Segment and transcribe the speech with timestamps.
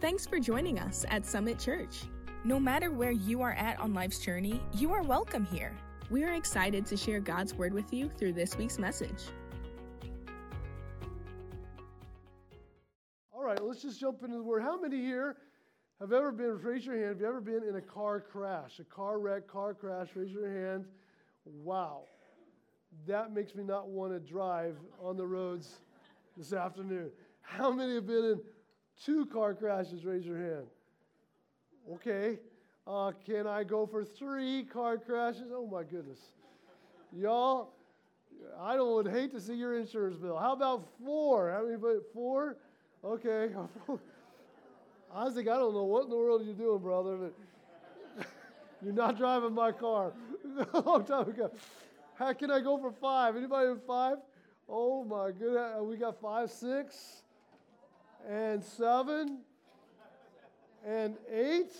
[0.00, 2.04] Thanks for joining us at Summit Church.
[2.44, 5.76] No matter where you are at on life's journey, you are welcome here.
[6.08, 9.24] We are excited to share God's word with you through this week's message.
[13.32, 14.62] All right, let's just jump into the word.
[14.62, 15.34] How many here
[15.98, 18.84] have ever been, raise your hand, have you ever been in a car crash, a
[18.84, 20.10] car wreck, car crash?
[20.14, 20.84] Raise your hand.
[21.44, 22.02] Wow.
[23.08, 25.80] That makes me not want to drive on the roads
[26.36, 27.10] this afternoon.
[27.40, 28.40] How many have been in
[29.04, 30.04] two car crashes?
[30.04, 30.66] Raise your hand.
[31.94, 32.38] Okay.
[32.86, 35.50] Uh, can I go for three car crashes?
[35.52, 36.20] Oh my goodness.
[37.12, 37.72] Y'all,
[38.60, 40.38] I don't would hate to see your insurance bill.
[40.38, 41.50] How about four?
[41.50, 41.76] How many?
[42.12, 42.56] Four?
[43.04, 43.50] Okay.
[45.14, 48.26] I was like, I don't know what in the world you're doing, brother, but
[48.82, 50.12] you're not driving my car.
[50.74, 51.50] a long time ago.
[52.14, 53.36] How can I go for five?
[53.36, 54.18] Anybody with five?
[54.68, 55.80] Oh my goodness.
[55.82, 57.22] We got five, six,
[58.28, 59.38] and seven,
[60.86, 61.72] and eight.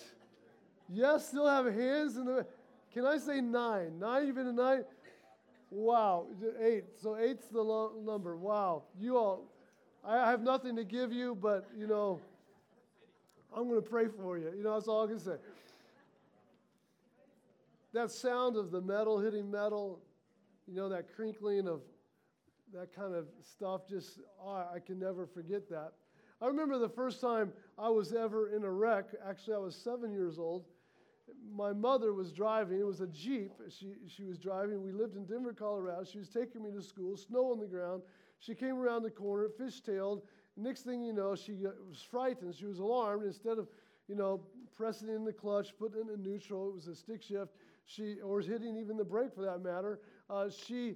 [0.88, 2.46] Yes, still have hands in the.
[2.92, 3.98] Can I say nine?
[3.98, 4.84] Nine, even a nine?
[5.70, 6.26] Wow,
[6.60, 6.84] eight.
[6.96, 8.36] So eight's the lo- number.
[8.36, 8.84] Wow.
[8.98, 9.44] You all,
[10.02, 12.18] I have nothing to give you, but you know,
[13.54, 14.50] I'm going to pray for you.
[14.56, 15.36] You know, that's all I can say.
[17.92, 20.00] That sound of the metal hitting metal,
[20.66, 21.80] you know, that crinkling of
[22.72, 25.92] that kind of stuff, just, oh, I can never forget that.
[26.40, 29.06] I remember the first time I was ever in a wreck.
[29.26, 30.64] Actually, I was seven years old.
[31.54, 32.78] My mother was driving.
[32.78, 33.52] It was a Jeep.
[33.68, 34.82] She, she was driving.
[34.82, 36.04] We lived in Denver, Colorado.
[36.04, 38.02] She was taking me to school, snow on the ground.
[38.38, 40.22] She came around the corner, fishtailed.
[40.56, 41.52] Next thing you know, she
[41.88, 42.54] was frightened.
[42.54, 43.24] She was alarmed.
[43.24, 43.68] Instead of,
[44.06, 44.40] you know,
[44.76, 47.52] pressing in the clutch, putting it in neutral, it was a stick shift.
[47.84, 50.00] She, or hitting even the brake for that matter.
[50.30, 50.94] Uh, she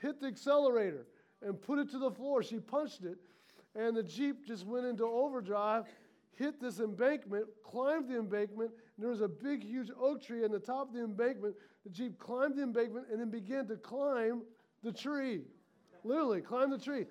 [0.00, 1.06] hit the accelerator
[1.42, 2.42] and put it to the floor.
[2.42, 3.18] She punched it,
[3.74, 5.84] and the Jeep just went into overdrive,
[6.36, 10.50] hit this embankment, climbed the embankment, and there was a big, huge oak tree on
[10.50, 11.54] the top of the embankment.
[11.84, 14.42] The Jeep climbed the embankment and then began to climb
[14.82, 15.42] the tree.
[16.02, 17.06] Literally, climb the tree.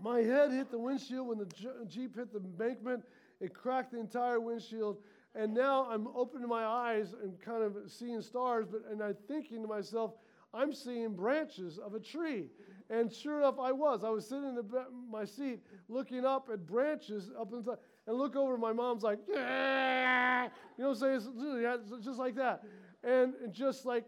[0.00, 3.02] My head hit the windshield when the Jeep hit the embankment.
[3.40, 4.98] It cracked the entire windshield.
[5.34, 9.62] And now I'm opening my eyes and kind of seeing stars, but and I'm thinking
[9.62, 10.14] to myself,
[10.54, 12.46] I'm seeing branches of a tree.
[12.90, 14.02] And sure enough, I was.
[14.02, 14.64] I was sitting in
[15.10, 17.76] my seat looking up at branches up inside,
[18.06, 18.56] and look over.
[18.56, 20.44] My mom's like, yeah.
[20.78, 21.82] you know what I'm saying?
[21.96, 22.62] It's just like that.
[23.04, 24.06] And, and just like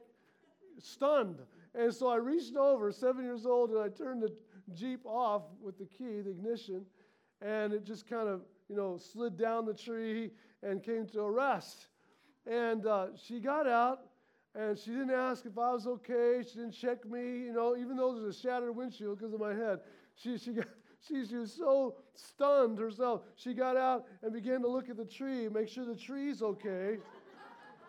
[0.79, 1.41] stunned.
[1.75, 4.35] And so I reached over, seven years old, and I turned the
[4.75, 6.85] Jeep off with the key, the ignition,
[7.43, 10.31] and it just kind of, you know, slid down the tree
[10.63, 11.89] and came to a rest.
[12.47, 14.01] And uh, she got out,
[14.55, 16.43] and she didn't ask if I was okay.
[16.47, 19.55] She didn't check me, you know, even though there's a shattered windshield because of my
[19.55, 19.81] head.
[20.17, 20.67] She, she, got,
[21.09, 23.23] she, she was so stunned herself.
[23.37, 26.99] She got out and began to look at the tree, make sure the tree's okay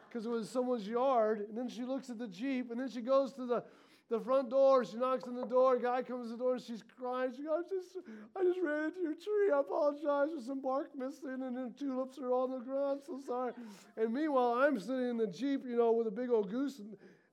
[0.07, 1.45] because it was someone's yard.
[1.47, 3.63] And then she looks at the Jeep, and then she goes to the
[4.11, 4.83] the front door.
[4.83, 5.79] She knocks on the door.
[5.79, 7.31] Guy comes to the door she's crying.
[7.35, 9.51] She goes, I just, I just ran into your tree.
[9.55, 10.29] I apologize.
[10.33, 13.01] There's some bark missing and the tulips are all on the ground.
[13.07, 13.53] So sorry.
[13.95, 16.81] And meanwhile, I'm sitting in the Jeep, you know, with a big old goose,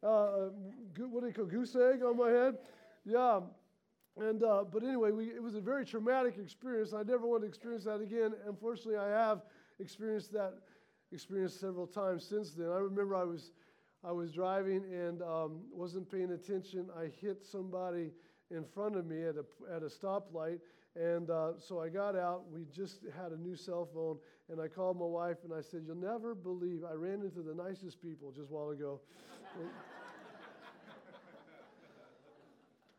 [0.05, 0.51] uh,
[0.97, 2.59] what do you call goose egg on my head?
[3.05, 3.41] Yeah.
[4.17, 6.93] And, uh, but anyway, we, it was a very traumatic experience.
[6.93, 8.35] I never want to experience that again.
[8.47, 9.43] Unfortunately, I have
[9.81, 10.55] experienced that
[11.11, 12.69] experience several times since then.
[12.69, 13.51] I remember I was
[14.05, 16.87] I was driving and um, wasn't paying attention.
[16.97, 18.13] I hit somebody
[18.51, 19.45] in front of me at a,
[19.75, 20.61] at a stoplight.
[20.95, 22.45] And uh, so I got out.
[22.51, 24.19] We just had a new cell phone.
[24.51, 27.55] And I called my wife and I said, You'll never believe I ran into the
[27.55, 29.01] nicest people just a while ago.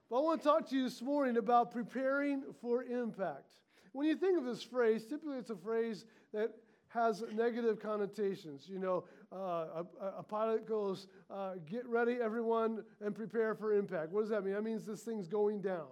[0.10, 3.54] but I want to talk to you this morning about preparing for impact.
[3.94, 6.52] When you think of this phrase, typically it's a phrase that
[6.90, 8.68] has negative connotations.
[8.68, 14.12] You know, uh, a, a, pilot goes, uh, get ready, everyone, and prepare for impact.
[14.12, 14.56] What does that mean?
[14.56, 15.88] That means this thing's going down.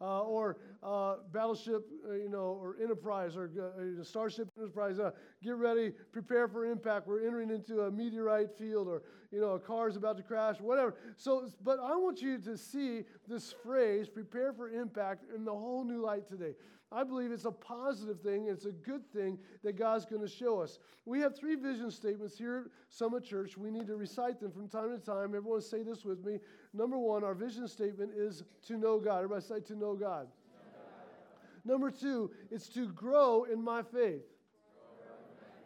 [0.00, 4.98] Uh, or uh, battleship, uh, you know, or enterprise, or uh, starship enterprise.
[5.44, 7.06] get ready, prepare for impact.
[7.06, 10.60] We're entering into a meteorite field, or you know, a car is about to crash,
[10.60, 10.96] whatever.
[11.16, 15.84] So, but I want you to see this phrase, "prepare for impact," in the whole
[15.84, 16.56] new light today.
[16.94, 18.48] I believe it's a positive thing.
[18.48, 20.78] It's a good thing that God's going to show us.
[21.06, 23.56] We have three vision statements here at Summit Church.
[23.56, 25.34] We need to recite them from time to time.
[25.34, 26.38] Everyone say this with me.
[26.74, 29.24] Number one, our vision statement is to know God.
[29.24, 30.28] Everybody say to know God.
[31.64, 34.24] Number two, it's to grow in my faith.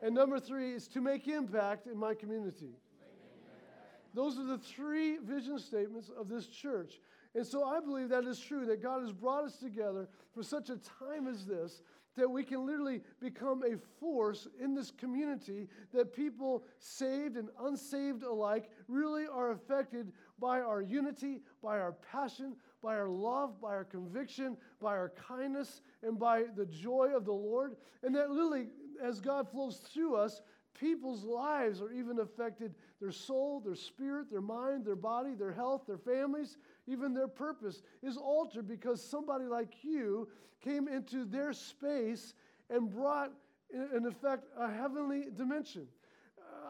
[0.02, 2.74] And number three is to make impact in my community.
[4.14, 7.00] Those are the three vision statements of this church.
[7.36, 10.70] And so I believe that is true, that God has brought us together for such
[10.70, 11.82] a time as this
[12.16, 18.22] that we can literally become a force in this community that people saved and unsaved
[18.22, 23.84] alike really are affected by our unity, by our passion, by our love, by our
[23.84, 27.76] conviction, by our kindness, and by the joy of the Lord.
[28.02, 28.68] And that literally,
[29.02, 30.40] as God flows through us,
[30.78, 35.82] people's lives are even affected their soul, their spirit, their mind, their body, their health,
[35.86, 36.56] their families,
[36.86, 40.28] even their purpose is altered because somebody like you
[40.62, 42.34] came into their space
[42.70, 43.32] and brought,
[43.72, 45.86] in effect, a heavenly dimension.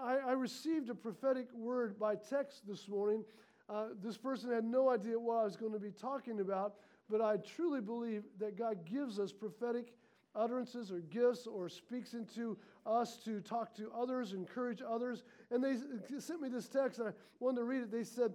[0.03, 3.25] I, I received a prophetic word by text this morning.
[3.69, 6.75] Uh, this person had no idea what I was going to be talking about,
[7.11, 9.93] but I truly believe that God gives us prophetic
[10.35, 15.25] utterances or gifts or speaks into us to talk to others, encourage others.
[15.51, 15.77] And they
[16.21, 17.91] sent me this text, and I wanted to read it.
[17.91, 18.33] They said,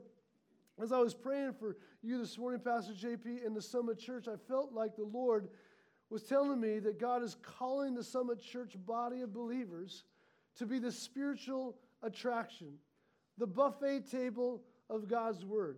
[0.82, 4.36] as I was praying for you this morning, Pastor JP, in the Summit Church, I
[4.48, 5.50] felt like the Lord
[6.10, 10.04] was telling me that God is calling the Summit Church body of believers
[10.58, 12.74] to be the spiritual attraction,
[13.38, 15.78] the buffet table of God's Word,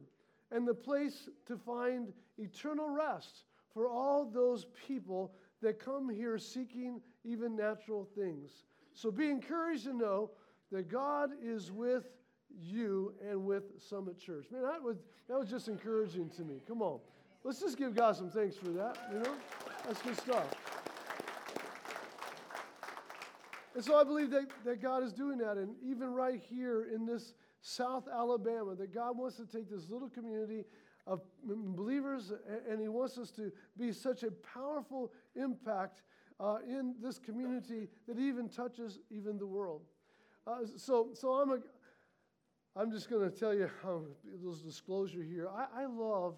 [0.52, 7.02] and the place to find eternal rest for all those people that come here seeking
[7.26, 8.64] even natural things.
[8.94, 10.32] So be encouraged to know
[10.72, 12.06] that God is with
[12.62, 14.46] you and with Summit Church.
[14.52, 14.98] Man, that was,
[15.28, 16.62] that was just encouraging to me.
[16.68, 17.00] Come on.
[17.44, 19.36] Let's just give God some thanks for that, you know?
[19.86, 20.46] That's good stuff.
[23.76, 25.58] And so I believe that, that God is doing that.
[25.58, 30.10] And even right here in this South Alabama, that God wants to take this little
[30.10, 30.64] community
[31.06, 32.32] of believers
[32.70, 36.02] and He wants us to be such a powerful impact
[36.40, 39.82] uh, in this community that even touches even the world.
[40.46, 41.60] Uh, so, so I'm a,
[42.76, 44.00] I'm just going to tell you a
[44.42, 45.48] little disclosure here.
[45.48, 46.38] I, I, love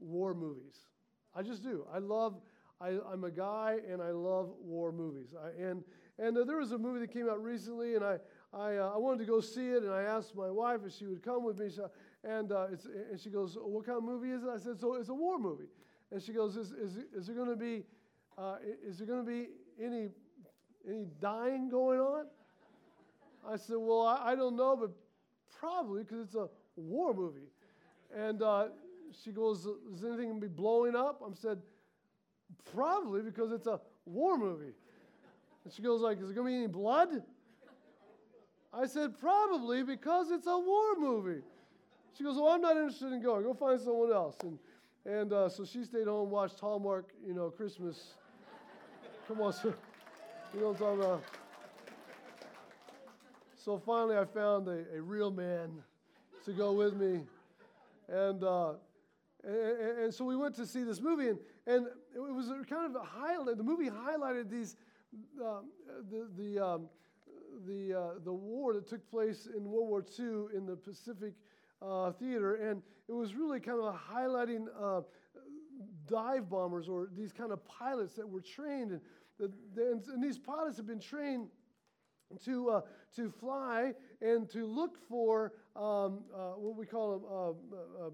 [0.00, 0.86] war movies.
[1.34, 1.86] I just do.
[1.92, 2.40] I love.
[2.80, 5.34] I, am a guy and I love war movies.
[5.38, 5.84] I, and
[6.18, 8.16] and uh, there was a movie that came out recently, and I
[8.54, 11.06] I, uh, I wanted to go see it, and I asked my wife if she
[11.06, 11.68] would come with me.
[11.68, 11.90] So,
[12.24, 12.68] and uh,
[13.10, 15.38] and she goes, "What kind of movie is it?" I said, "So it's a war
[15.38, 15.68] movie."
[16.10, 17.84] And she goes, "Is is, is there going to be
[18.38, 19.48] uh, is there going to be
[19.78, 20.08] any
[20.88, 22.24] any dying going on?"
[23.46, 24.90] I said, "Well, I, I don't know, but
[25.58, 27.48] probably because it's a war movie.
[28.14, 28.68] And uh,
[29.22, 31.22] she goes, Is anything going to be blowing up?
[31.24, 31.58] I said,
[32.74, 34.72] Probably because it's a war movie.
[35.64, 37.22] And she goes, like, Is there going to be any blood?
[38.72, 41.42] I said, Probably because it's a war movie.
[42.16, 43.44] She goes, Well, I'm not interested in going.
[43.44, 44.36] Go find someone else.
[44.42, 44.58] And,
[45.04, 48.14] and uh, so she stayed home, watched Hallmark, you know, Christmas.
[49.28, 49.74] Come on, sir.
[50.52, 51.39] You know what I'm talking about?
[53.62, 55.70] So finally, I found a, a real man
[56.46, 57.20] to go with me.
[58.08, 58.72] And, uh,
[59.44, 61.86] and, and, so we went to see this movie, and, and
[62.16, 63.58] it was kind of a highlight.
[63.58, 64.76] The movie highlighted these,
[65.44, 65.58] uh,
[66.10, 66.88] the, the, um,
[67.66, 71.34] the, uh, the war that took place in World War II in the Pacific
[71.82, 75.02] uh, Theater, and it was really kind of highlighting uh,
[76.08, 78.92] dive bombers or these kind of pilots that were trained.
[78.92, 79.00] And,
[79.38, 81.48] the, the, and these pilots have been trained
[82.44, 82.80] to, uh,
[83.16, 88.10] to fly and to look for um, uh, what we call them, uh, uh, uh,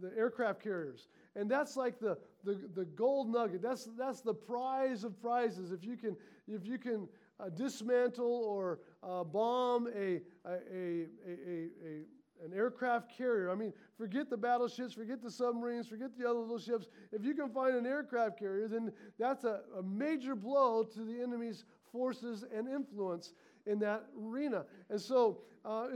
[0.00, 1.08] the aircraft carriers.
[1.34, 3.62] And that's like the, the, the gold nugget.
[3.62, 5.72] That's, that's the prize of prizes.
[5.72, 6.16] If you can,
[6.48, 7.08] if you can
[7.54, 12.02] dismantle or bomb a, a, a, a, a
[12.44, 13.50] an aircraft carrier.
[13.50, 16.86] I mean, forget the battleships, forget the submarines, forget the other little ships.
[17.12, 21.20] If you can find an aircraft carrier, then that's a, a major blow to the
[21.22, 23.32] enemy's forces and influence
[23.66, 24.64] in that arena.
[24.90, 25.88] And so uh,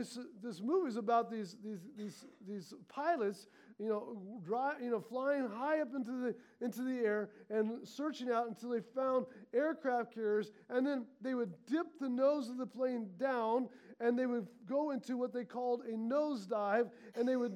[0.43, 3.47] this movie is about these, these, these, these pilots,
[3.79, 8.31] you know, dry, you know, flying high up into the, into the air and searching
[8.31, 10.51] out until they found aircraft carriers.
[10.69, 13.69] And then they would dip the nose of the plane down
[14.01, 17.55] and they would go into what they called a nosedive and they would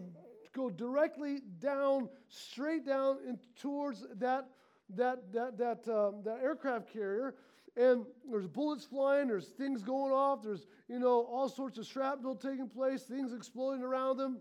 [0.53, 4.47] go directly down, straight down in, towards that,
[4.91, 7.35] that, that, that, um, that aircraft carrier
[7.77, 12.37] and there's bullets flying, there's things going off, there's, you know, all sorts of shrapnel
[12.37, 14.39] taking place, things exploding around them.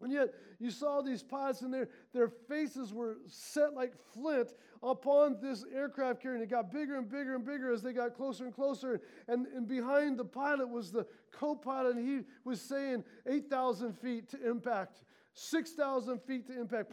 [0.00, 4.50] And yet, you saw these pilots, and their, their faces were set like flint
[4.82, 6.34] upon this aircraft carrier.
[6.34, 9.00] And it got bigger and bigger and bigger as they got closer and closer.
[9.28, 14.28] And, and behind the pilot was the co pilot, and he was saying 8,000 feet
[14.30, 15.02] to impact.
[15.36, 16.92] 6,000 feet to impact,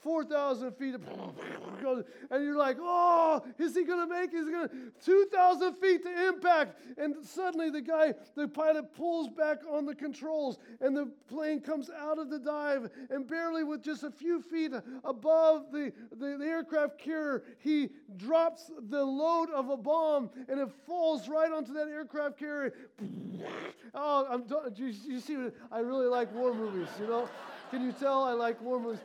[0.00, 4.38] 4,000 feet, to, and you're like, oh, is he going to make it?
[4.38, 6.80] Is he going to, 2,000 feet to impact.
[6.98, 11.90] And suddenly the guy, the pilot pulls back on the controls, and the plane comes
[11.96, 14.72] out of the dive, and barely with just a few feet
[15.04, 20.70] above the, the, the aircraft carrier, he drops the load of a bomb, and it
[20.86, 22.74] falls right onto that aircraft carrier.
[23.94, 24.44] Oh, I'm,
[24.76, 25.36] you, you see,
[25.70, 27.28] I really like war movies you know?
[27.70, 29.00] Can you tell I like war movies?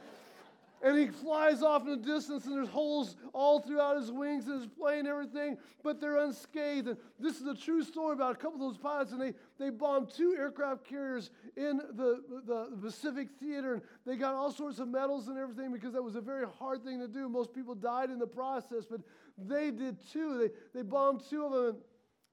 [0.83, 4.60] And he flies off in the distance, and there's holes all throughout his wings and
[4.60, 6.88] his plane and everything, but they're unscathed.
[6.88, 9.69] And this is a true story about a couple of those pilots, and they, they
[9.69, 14.79] bombed two aircraft carriers in the, the, the Pacific theater, and they got all sorts
[14.79, 17.29] of medals and everything because that was a very hard thing to do.
[17.29, 19.01] Most people died in the process, but
[19.38, 20.39] they did too.
[20.39, 21.75] They, they bombed two of them.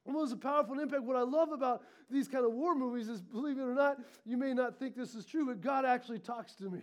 [0.07, 1.03] It was a powerful impact.
[1.03, 4.37] What I love about these kind of war movies is, believe it or not, you
[4.37, 6.81] may not think this is true, but God actually talks to me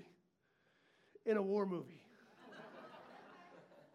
[1.25, 2.01] in a war movie.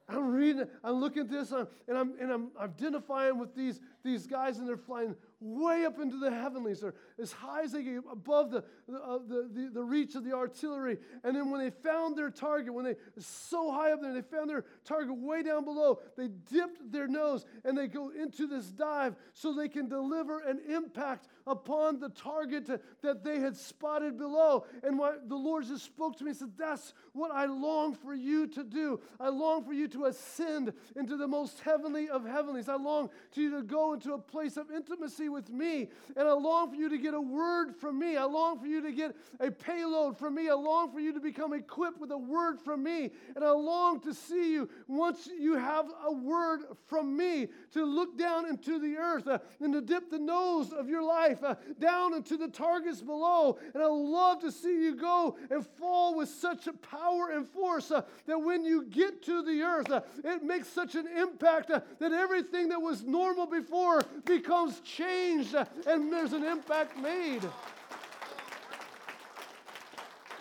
[0.10, 3.80] I'm reading, I'm looking at this, and I'm, and I'm, and I'm identifying with these,
[4.04, 6.82] these guys, and they're flying way up into the heavenlies.
[6.82, 10.34] They're as high as they get above the, uh, the, the, the, reach of the
[10.34, 11.00] artillery.
[11.24, 14.50] And then when they found their target, when they so high up there, they found
[14.50, 19.16] their target way down below, they dipped their nose and they go into this dive
[19.34, 24.66] so they can deliver an impact upon the target to, that they had spotted below.
[24.84, 28.14] And what the Lord just spoke to me and said, That's what I long for
[28.14, 29.00] you to do.
[29.20, 32.70] I long for you to ascend into the most heavenly of heavenlies.
[32.70, 35.90] I long to you to go into a place of intimacy with me.
[36.16, 38.18] And I long for you to get a word from me.
[38.18, 40.50] I long for you to get a payload from me.
[40.50, 43.12] I long for you to become equipped with a word from me.
[43.36, 48.18] And I long to see you, once you have a word from me, to look
[48.18, 52.14] down into the earth uh, and to dip the nose of your life uh, down
[52.14, 53.58] into the targets below.
[53.74, 57.92] And I love to see you go and fall with such a power and force
[57.92, 61.82] uh, that when you get to the earth, uh, it makes such an impact uh,
[62.00, 65.56] that everything that was normal before becomes changed changed
[65.88, 67.42] and there's an impact made.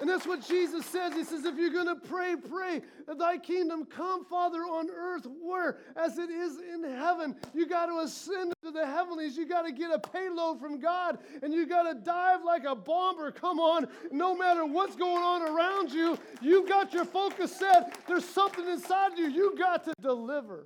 [0.00, 1.12] And that's what Jesus says.
[1.12, 2.80] He says, if you're going to pray, pray,
[3.18, 5.76] thy kingdom come, Father, on earth, where?
[5.94, 7.36] As it is in heaven.
[7.52, 9.36] You got to ascend to the heavenlies.
[9.36, 12.74] You got to get a payload from God, and you got to dive like a
[12.74, 13.30] bomber.
[13.30, 13.88] Come on.
[14.10, 17.98] No matter what's going on around you, you've got your focus set.
[18.08, 20.64] There's something inside you you got to deliver.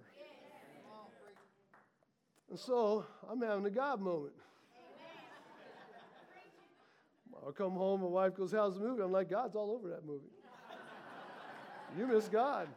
[2.55, 4.33] And so I'm having a God moment.
[7.45, 9.03] I come home, my wife goes, How's the movie?
[9.03, 10.29] I'm like, God's all over that movie.
[11.99, 12.69] you miss God.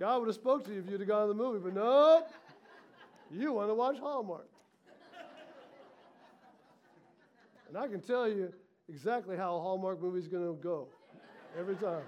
[0.00, 2.32] God would have spoke to you if you'd have gone to the movie, but nope.
[3.30, 4.48] You want to watch Hallmark.
[7.68, 8.52] And I can tell you
[8.88, 10.88] exactly how a Hallmark movie is going to go
[11.56, 12.02] every time.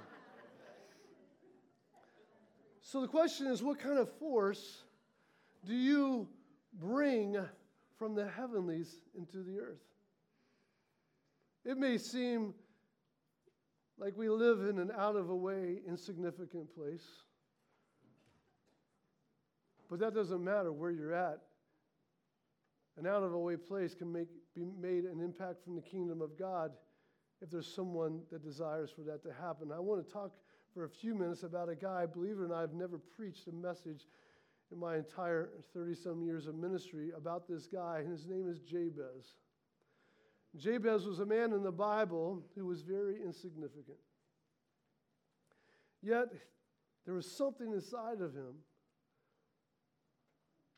[2.83, 4.83] So the question is what kind of force
[5.67, 6.29] do you
[6.81, 7.37] bring
[7.99, 9.83] from the heavenlies into the earth?
[11.65, 12.55] It may seem
[13.99, 17.07] like we live in an out of a way, insignificant place,
[19.89, 21.41] but that doesn't matter where you're at.
[22.97, 26.21] An out of a way place can make, be made an impact from the kingdom
[26.21, 26.73] of God
[27.41, 29.73] if there's someone that desires for that to happen.
[29.73, 30.33] I want to talk
[30.73, 33.53] for a few minutes about a guy, believe it or not, I've never preached a
[33.53, 34.07] message
[34.75, 38.59] in my entire 30 some years of ministry about this guy, and his name is
[38.61, 39.37] Jabez.
[40.57, 43.97] Jabez was a man in the Bible who was very insignificant.
[46.03, 46.29] Yet,
[47.05, 48.57] there was something inside of him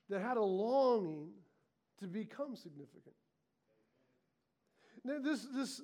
[0.09, 1.31] that had a longing
[1.99, 3.17] to become significant.
[5.05, 5.81] Now, this, this,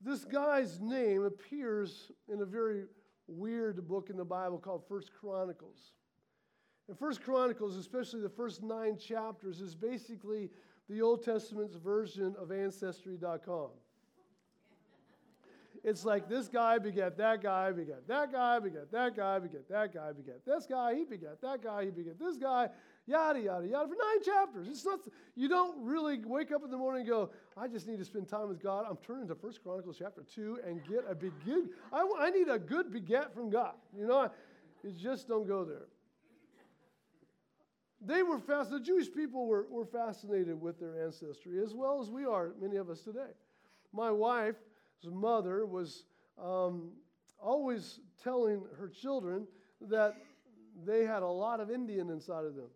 [0.00, 2.84] this guy's name appears in a very
[3.26, 5.92] weird book in the Bible called First Chronicles.
[6.92, 10.50] And First Chronicles, especially the first nine chapters, is basically
[10.90, 13.68] the Old Testament's version of Ancestry.com.
[15.82, 19.94] It's like this guy begat that guy, begat that guy, begat that guy, begat that
[19.94, 22.68] guy, begat this guy, he begat that guy, he begat this guy,
[23.06, 24.68] yada, yada, yada, for nine chapters.
[24.68, 25.00] It's not,
[25.34, 28.28] you don't really wake up in the morning and go, I just need to spend
[28.28, 28.84] time with God.
[28.86, 31.70] I'm turning to First Chronicles chapter 2 and get a begin.
[31.90, 33.76] I, I need a good beget from God.
[33.98, 34.30] You know,
[34.84, 35.86] you just don't go there
[38.04, 42.24] they were the Jewish people were, were fascinated with their ancestry as well as we
[42.24, 43.30] are, many of us today.
[43.92, 44.56] My wife's
[45.04, 46.04] mother was
[46.42, 46.92] um,
[47.40, 49.46] always telling her children
[49.88, 50.16] that
[50.84, 52.70] they had a lot of Indian inside of them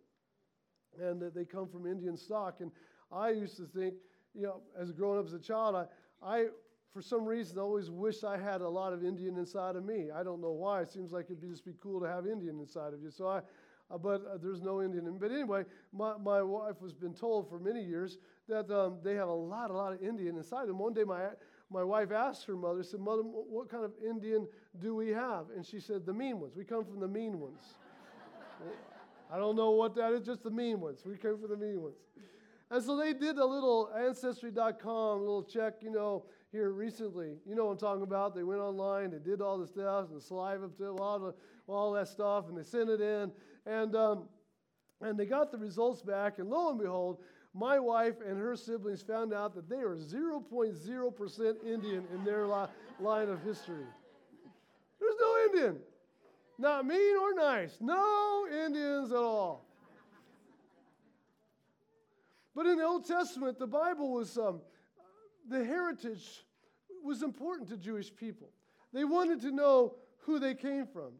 [1.01, 2.57] and that they come from Indian stock.
[2.59, 2.71] And
[3.11, 3.95] I used to think,
[4.33, 5.85] you know, as a growing up as a child, I,
[6.21, 6.45] I,
[6.93, 10.09] for some reason, always wish I had a lot of Indian inside of me.
[10.13, 10.81] I don't know why.
[10.81, 13.11] It seems like it'd be, just be cool to have Indian inside of you.
[13.11, 13.41] So I,
[13.89, 15.17] uh, but uh, there's no Indian.
[15.19, 15.63] But anyway,
[15.93, 18.17] my, my wife has been told for many years
[18.49, 20.79] that um, they have a lot, a lot of Indian inside them.
[20.79, 21.21] One day, my
[21.69, 24.47] my wife asked her mother, said, "Mother, what kind of Indian
[24.81, 26.55] do we have?" And she said, "The mean ones.
[26.55, 27.61] We come from the mean ones."
[29.31, 31.01] I don't know what that is, just the mean ones.
[31.05, 31.97] We came from the mean ones.
[32.69, 36.25] And so they did a little ancestry.com little check, you know,
[36.57, 37.35] here recently.
[37.45, 38.33] You know what I'm talking about.
[38.33, 40.67] They went online, they did all the stuff, and the saliva,
[40.99, 41.33] all, the,
[41.67, 43.31] all that stuff, and they sent it in.
[43.67, 44.23] And, um,
[45.01, 47.19] and they got the results back, and lo and behold,
[47.53, 52.67] my wife and her siblings found out that they are 0.0% Indian in their li-
[52.99, 53.85] line of history.
[54.99, 55.77] There's no Indian.
[56.57, 57.77] Not mean or nice.
[57.79, 59.63] No Indians at all.
[62.55, 64.61] But in the Old Testament, the Bible was, um,
[65.47, 66.46] the heritage
[67.07, 68.49] was important to Jewish people.
[68.93, 71.13] They wanted to know who they came from.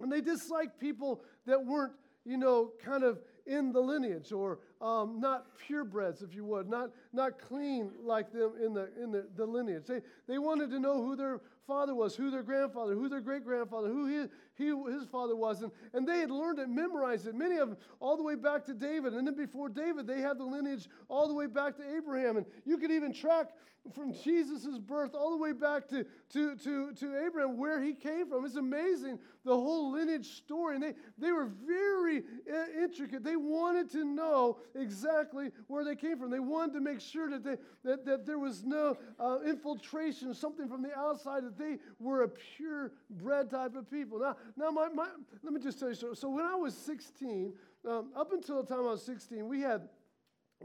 [0.00, 1.92] And they disliked people that weren't,
[2.24, 6.90] you know, kind of in the lineage or um, not purebreds, if you would, not,
[7.12, 9.84] not clean like them in the, in the, the lineage.
[9.86, 13.44] They, they wanted to know who their father was, who their grandfather, who their great
[13.44, 14.26] grandfather, who he,
[14.56, 15.62] he, his father was.
[15.62, 18.64] And, and they had learned it, memorized it, many of them all the way back
[18.66, 19.12] to David.
[19.14, 22.36] And then before David, they had the lineage all the way back to Abraham.
[22.36, 23.50] And you could even track
[23.94, 28.28] from Jesus' birth all the way back to, to, to, to Abraham where he came
[28.28, 28.44] from.
[28.44, 30.74] It's amazing, the whole lineage story.
[30.74, 33.22] And they, they were very uh, intricate.
[33.22, 36.30] They wanted to know exactly where they came from.
[36.30, 40.68] They wanted to make sure that, they, that, that there was no uh, infiltration, something
[40.68, 44.18] from the outside, that they were a pure bred type of people.
[44.18, 45.08] Now, now, my, my,
[45.42, 46.14] let me just tell you so.
[46.14, 47.52] So when I was 16,
[47.88, 49.88] um, up until the time I was 16, we had,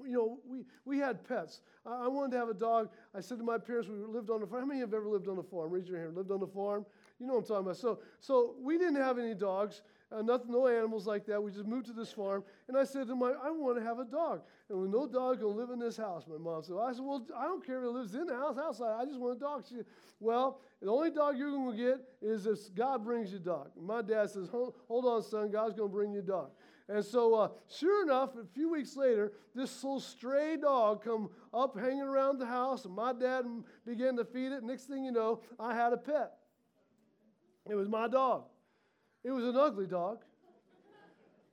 [0.05, 1.61] you know, we, we had pets.
[1.85, 2.89] I, I, wanted to have a dog.
[3.15, 4.61] I said to my parents, we lived on the farm.
[4.61, 5.71] How many of you have ever lived on a farm?
[5.71, 6.15] Raise your hand.
[6.15, 6.85] Lived on the farm?
[7.21, 7.77] You know what I'm talking about.
[7.77, 9.83] So, so we didn't have any dogs.
[10.11, 11.41] Uh, nothing, no animals like that.
[11.41, 13.99] We just moved to this farm, and I said to my, I want to have
[13.99, 16.25] a dog, and with no dog gonna live in this house.
[16.27, 18.35] My mom said, well, I said, well, I don't care if it lives in the
[18.35, 18.99] house, outside.
[18.99, 19.63] I just want a dog.
[19.69, 19.85] She said,
[20.19, 23.69] well, the only dog you're gonna get is if God brings you a dog.
[23.77, 26.49] And my dad says, hold, hold on, son, God's gonna bring you a dog.
[26.89, 31.79] And so, uh, sure enough, a few weeks later, this little stray dog come up
[31.79, 33.45] hanging around the house, and my dad
[33.85, 34.61] began to feed it.
[34.61, 36.33] Next thing you know, I had a pet.
[37.69, 38.45] It was my dog.
[39.23, 40.19] It was an ugly dog.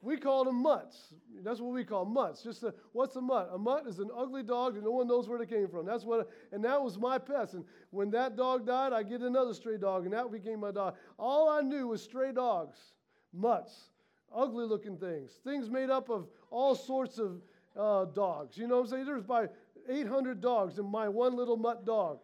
[0.00, 1.12] We called them mutts.
[1.42, 2.42] That's what we call mutts.
[2.42, 3.50] Just a, what's a mutt?
[3.52, 5.86] A mutt is an ugly dog and no one knows where they came from.
[5.86, 7.52] That's what, and that was my pet.
[7.52, 10.94] And when that dog died, I get another stray dog, and that became my dog.
[11.18, 12.78] All I knew was stray dogs,
[13.32, 13.90] mutts,
[14.32, 17.42] ugly looking things, things made up of all sorts of
[17.76, 18.56] uh, dogs.
[18.56, 19.06] You know what I'm saying?
[19.06, 19.50] There's about
[19.88, 22.20] 800 dogs in my one little mutt dog.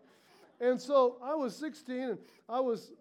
[0.61, 2.19] And so I was 16 and
[2.49, 2.93] I was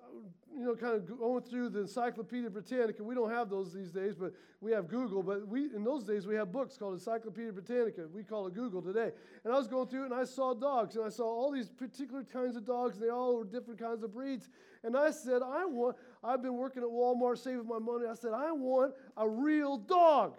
[0.58, 3.04] you know, kind of going through the Encyclopedia Britannica.
[3.04, 5.24] We don't have those these days, but we have Google.
[5.24, 8.08] But we, in those days, we had books called Encyclopedia Britannica.
[8.14, 9.12] We call it Google today.
[9.44, 11.70] And I was going through it, and I saw dogs, and I saw all these
[11.70, 12.98] particular kinds of dogs.
[12.98, 14.50] And they all were different kinds of breeds.
[14.84, 15.98] And I said, I want.
[16.24, 18.06] I've been working at Walmart, saving my money.
[18.10, 20.38] I said, I want a real dog.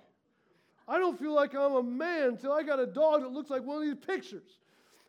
[0.86, 3.64] I don't feel like I'm a man until I got a dog that looks like
[3.64, 4.60] one of these pictures.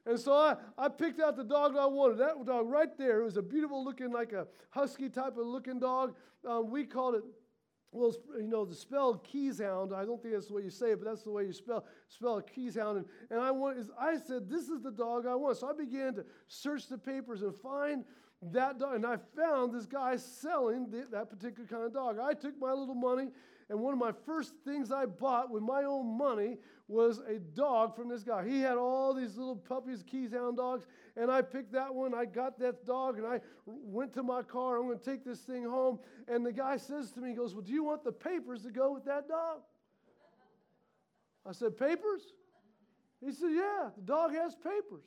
[0.05, 2.19] And so I, I picked out the dog I wanted.
[2.19, 3.21] That dog right there.
[3.21, 6.15] It was a beautiful looking, like a husky type of looking dog.
[6.47, 7.23] Um, we called it,
[7.91, 9.93] well, you know, the spell Keeshond.
[9.93, 11.85] I don't think that's the way you say it, but that's the way you spell
[12.07, 12.97] spell a Keeshond.
[12.97, 15.57] And, and I want is I said, this is the dog I want.
[15.57, 18.03] So I began to search the papers and find
[18.51, 18.95] that dog.
[18.95, 22.19] And I found this guy selling the, that particular kind of dog.
[22.19, 23.29] I took my little money
[23.69, 27.95] and one of my first things I bought with my own money was a dog
[27.95, 28.47] from this guy.
[28.47, 30.85] He had all these little puppies, Keeshond dogs,
[31.17, 32.13] and I picked that one.
[32.13, 34.77] I got that dog, and I went to my car.
[34.77, 35.99] I'm going to take this thing home.
[36.27, 38.71] And the guy says to me, he goes, Well, do you want the papers to
[38.71, 39.61] go with that dog?
[41.47, 42.21] I said, Papers?
[43.23, 45.05] He said, Yeah, the dog has papers.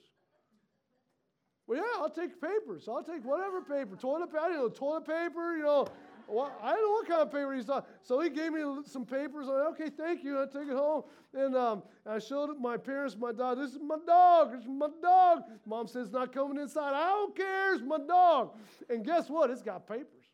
[1.69, 2.89] Well, yeah, I'll take papers.
[2.89, 3.95] I'll take whatever paper.
[3.95, 5.87] Toilet paper, you know, toilet paper, you know,
[6.29, 7.89] well, I don't know what kind of paper he's talking.
[8.03, 9.47] So he gave me some papers.
[9.49, 10.41] I said, okay, thank you.
[10.41, 11.05] I took it home.
[11.33, 13.59] And um, I showed it my parents, my dog.
[13.59, 14.55] This is my dog.
[14.55, 15.45] Is my dog.
[15.67, 16.93] Mom says it's not coming inside.
[16.95, 17.75] I don't care.
[17.75, 18.57] It's my dog.
[18.91, 19.51] And guess what?
[19.51, 20.25] It's got papers.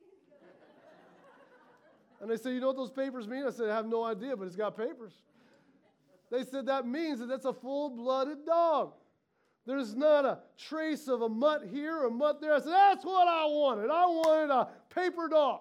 [2.21, 3.45] and they said, you know what those papers mean?
[3.47, 5.13] I said, I have no idea, but it's got papers.
[6.31, 8.95] They said that means that that's a full-blooded dog.
[9.67, 12.55] There's not a trace of a mutt here or a mutt there.
[12.55, 13.91] I said, that's what I wanted.
[13.91, 15.61] I wanted a paper dog.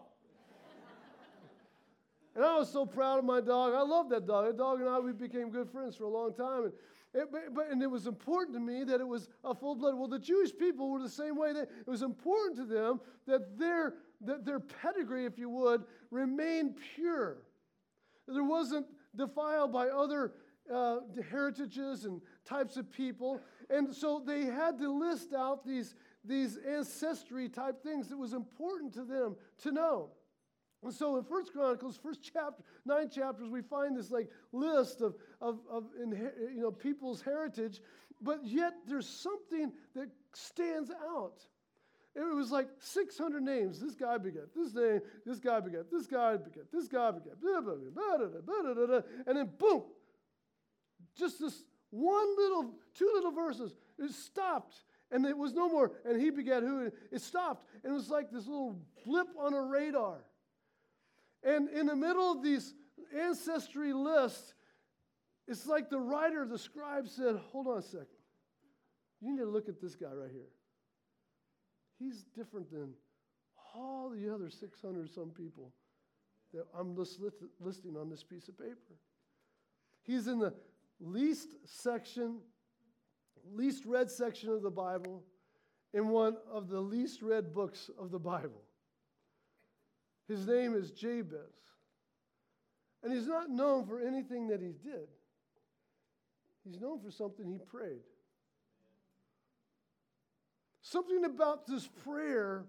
[2.36, 3.74] And I was so proud of my dog.
[3.74, 4.48] I loved that dog.
[4.48, 6.63] That dog and I, we became good friends for a long time.
[6.63, 6.74] And
[7.13, 9.96] It, but, and it was important to me that it was a full blood.
[9.96, 11.54] Well, the Jewish people were the same way.
[11.54, 16.78] That it was important to them that their, that their pedigree, if you would, remained
[16.96, 17.43] pure.
[18.28, 20.34] There wasn't defiled by other
[20.74, 23.41] uh, heritages and types of people.
[23.69, 25.93] And so they had to list out these,
[26.24, 30.10] these ancestry type things that was important to them to know.
[30.84, 35.15] And so in First Chronicles, first chapter, nine chapters, we find this like list of,
[35.39, 37.80] of, of you know, people's heritage,
[38.22, 41.46] but yet there's something that stands out.
[42.15, 43.80] It was like 600 names.
[43.80, 47.62] This guy begat this name, this guy begat, this guy begat, this guy begat, blah,
[47.62, 49.84] blah, blah, blah, blah, blah, and then boom,
[51.17, 53.76] just this one little, two little verses.
[54.00, 54.76] It stopped,
[55.12, 55.91] and it was no more.
[56.06, 56.91] And he begat who?
[57.12, 60.24] It stopped, and it was like this little blip on a radar.
[61.43, 62.73] And in the middle of these
[63.17, 64.53] ancestry lists,
[65.47, 68.08] it's like the writer, the scribe said, Hold on a second.
[69.21, 70.49] You need to look at this guy right here.
[71.99, 72.93] He's different than
[73.75, 75.71] all the other 600 some people
[76.53, 77.19] that I'm list,
[77.60, 78.97] listing on this piece of paper.
[80.03, 80.53] He's in the
[80.99, 82.39] least section,
[83.51, 85.23] least read section of the Bible,
[85.93, 88.62] in one of the least read books of the Bible.
[90.27, 91.39] His name is Jabez.
[93.03, 95.07] And he's not known for anything that he did,
[96.63, 98.03] he's known for something he prayed.
[100.81, 102.65] Something about this prayer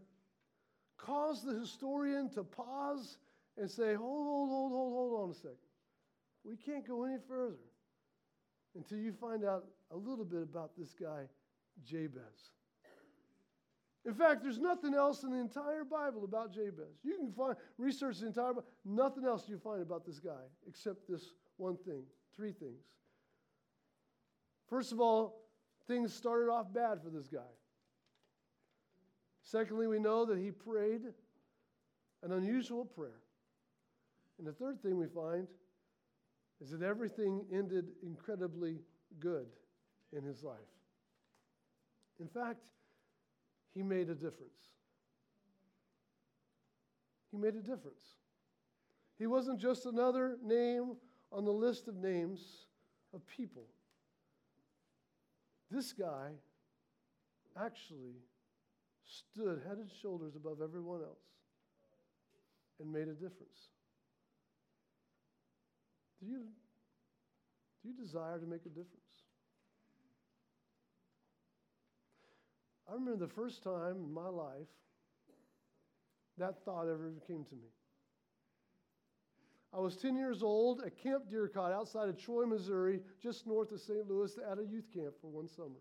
[0.96, 3.18] caused the historian to pause
[3.56, 5.56] and say, hold, hold, hold, hold, hold on a second.
[6.44, 7.58] We can't go any further
[8.74, 11.24] until you find out a little bit about this guy,
[11.84, 12.52] Jabez.
[14.06, 16.98] In fact, there's nothing else in the entire Bible about Jabez.
[17.02, 21.08] You can find research the entire Bible, nothing else you find about this guy except
[21.08, 22.02] this one thing,
[22.36, 22.84] three things.
[24.68, 25.44] First of all,
[25.86, 27.40] things started off bad for this guy.
[29.42, 31.02] Secondly, we know that he prayed
[32.22, 33.20] an unusual prayer.
[34.38, 35.46] And the third thing we find
[36.60, 38.78] is that everything ended incredibly
[39.20, 39.46] good
[40.12, 40.56] in his life.
[42.20, 42.70] In fact,
[43.74, 44.70] he made a difference.
[47.30, 48.14] He made a difference.
[49.18, 50.96] He wasn't just another name
[51.32, 52.66] on the list of names
[53.12, 53.64] of people.
[55.70, 56.30] This guy
[57.60, 58.14] actually
[59.04, 61.24] stood head and shoulders above everyone else
[62.80, 63.70] and made a difference.
[66.20, 66.38] Do you,
[67.82, 69.03] do you desire to make a difference?
[72.88, 74.68] I remember the first time in my life
[76.38, 77.68] that thought ever came to me.
[79.72, 83.80] I was 10 years old at Camp Deercott outside of Troy, Missouri, just north of
[83.80, 84.08] St.
[84.08, 85.80] Louis, at a youth camp for one summer.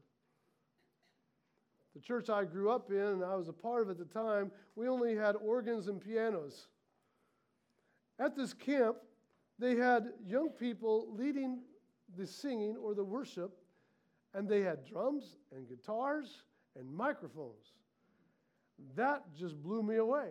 [1.94, 4.52] The church I grew up in and I was a part of at the time,
[4.76, 6.68] we only had organs and pianos.
[8.20, 8.98] At this camp,
[9.60, 11.62] they had young people leading
[12.18, 13.52] the singing or the worship,
[14.34, 16.44] and they had drums and guitars
[16.77, 17.73] and microphones.
[18.95, 20.29] That just blew me away.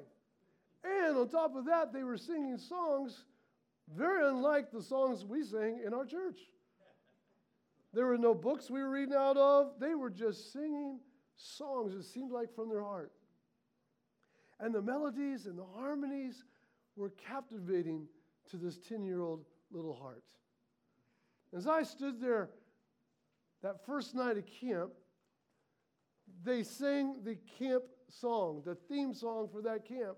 [0.85, 3.25] And on top of that, they were singing songs
[3.97, 6.39] very unlike the songs we sing in our church.
[7.93, 10.99] There were no books we were reading out of, they were just singing
[11.37, 13.13] songs, it seemed like from their heart.
[14.61, 16.45] And the melodies and the harmonies
[16.97, 18.07] were captivating
[18.51, 20.23] to this 10 year old little heart.
[21.55, 22.51] As I stood there
[23.63, 24.93] that first night of camp,
[26.45, 30.17] they sang the camp song, the theme song for that camp.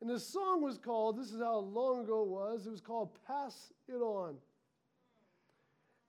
[0.00, 3.10] And the song was called, this is how long ago it was, it was called
[3.26, 4.36] Pass It On.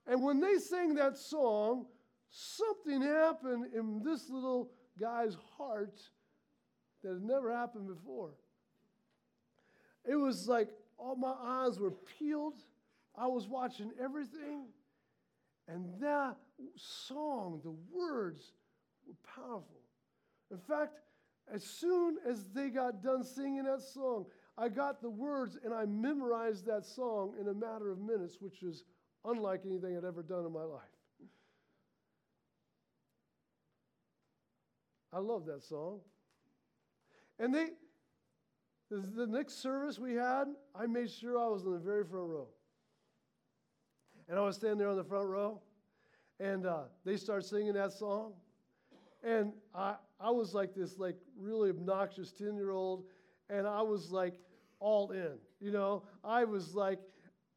[0.07, 1.85] And when they sang that song,
[2.29, 6.01] something happened in this little guy's heart
[7.03, 8.31] that had never happened before.
[10.05, 12.61] It was like all my eyes were peeled.
[13.15, 14.65] I was watching everything.
[15.67, 16.35] And that
[16.75, 18.51] song, the words
[19.13, 19.81] were powerful.
[20.51, 20.99] In fact,
[21.53, 24.25] as soon as they got done singing that song,
[24.57, 28.61] I got the words and I memorized that song in a matter of minutes, which
[28.61, 28.83] was
[29.25, 30.81] unlike anything I'd ever done in my life.
[35.11, 35.99] I love that song.
[37.39, 37.67] And they,
[38.89, 40.45] the next service we had,
[40.75, 42.47] I made sure I was in the very front row.
[44.27, 45.61] And I was standing there on the front row,
[46.39, 48.33] and uh, they start singing that song.
[49.23, 53.05] And I, I was like this, like really obnoxious 10 year old,
[53.49, 54.35] and I was like
[54.79, 55.33] all in.
[55.61, 56.99] You know, I was like,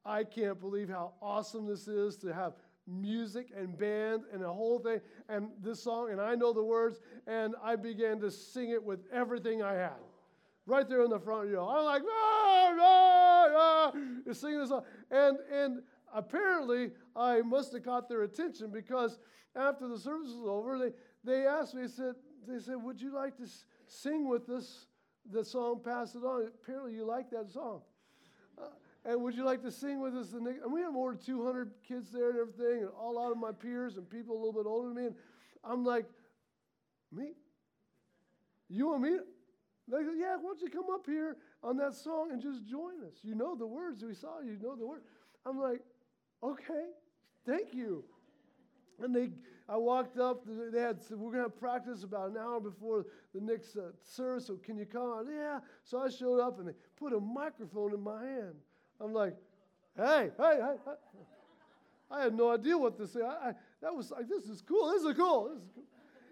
[0.04, 2.54] I can't believe how awesome this is to have
[2.86, 7.00] music and band and the whole thing and this song, and I know the words,
[7.26, 9.98] and I began to sing it with everything I had.
[10.66, 14.84] Right there in the front, you know, I'm like, ah, ah, ah, singing this song.
[15.10, 19.18] And, and apparently, I must have caught their attention because
[19.54, 20.90] after the service was over, they,
[21.26, 22.14] they asked me, they said,
[22.46, 23.46] they said, Would you like to
[23.88, 24.86] sing with us
[25.30, 26.46] the song Pass It On?
[26.62, 27.82] Apparently, you like that song.
[28.56, 28.68] Uh,
[29.04, 30.30] and would you like to sing with us?
[30.30, 30.62] The next?
[30.62, 33.52] And we had more than 200 kids there and everything, and all out of my
[33.52, 35.06] peers and people a little bit older than me.
[35.06, 35.16] And
[35.64, 36.06] I'm like,
[37.12, 37.32] Me?
[38.68, 39.18] You want me?
[39.88, 43.02] They go, Yeah, why don't you come up here on that song and just join
[43.06, 43.14] us?
[43.22, 44.04] You know the words.
[44.04, 45.04] We saw you know the words.
[45.44, 45.80] I'm like,
[46.42, 46.86] Okay,
[47.44, 48.04] thank you.
[49.02, 49.28] And they,
[49.68, 50.44] I walked up.
[50.46, 54.46] They had said, we're going to practice about an hour before the next uh, service.
[54.46, 55.26] So can you come?
[55.30, 55.58] Yeah.
[55.84, 58.54] So I showed up, and they put a microphone in my hand.
[59.00, 59.34] I'm like,
[59.96, 60.76] hey, hey, hey.
[60.84, 60.92] hey.
[62.08, 63.20] I had no idea what to say.
[63.20, 63.52] I, I,
[63.82, 64.92] that was like, this is cool.
[64.92, 65.48] This is cool.
[65.48, 65.84] This is cool.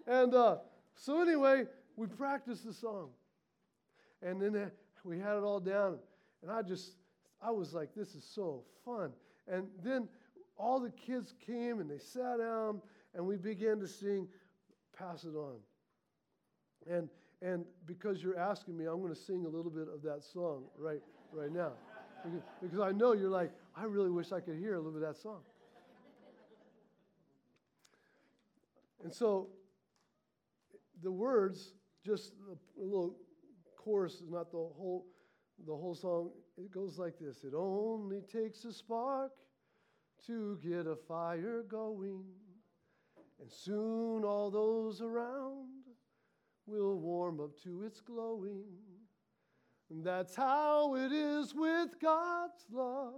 [0.07, 0.57] And uh,
[0.95, 1.65] so anyway,
[1.97, 3.09] we practiced the song,
[4.21, 4.69] and then uh,
[5.03, 5.97] we had it all down.
[6.41, 6.93] And I just,
[7.41, 9.11] I was like, this is so fun.
[9.47, 10.07] And then
[10.57, 12.81] all the kids came and they sat down
[13.15, 14.27] and we began to sing
[14.97, 15.55] Pass It On.
[16.89, 17.09] And,
[17.41, 20.65] and because you're asking me, I'm going to sing a little bit of that song
[20.77, 21.01] right,
[21.33, 21.71] right now.
[22.23, 25.01] Because, because I know you're like, I really wish I could hear a little bit
[25.01, 25.39] of that song.
[29.03, 29.49] And so
[31.03, 31.73] the words,
[32.03, 32.33] just
[32.79, 33.15] a little
[33.77, 35.05] chorus, is not the whole,
[35.65, 36.31] the whole song.
[36.57, 39.31] It goes like this It only takes a spark
[40.25, 42.23] to get a fire going.
[43.39, 45.67] And soon all those around
[46.65, 48.63] will warm up to its glowing.
[49.89, 53.13] And that's how it is with God's love.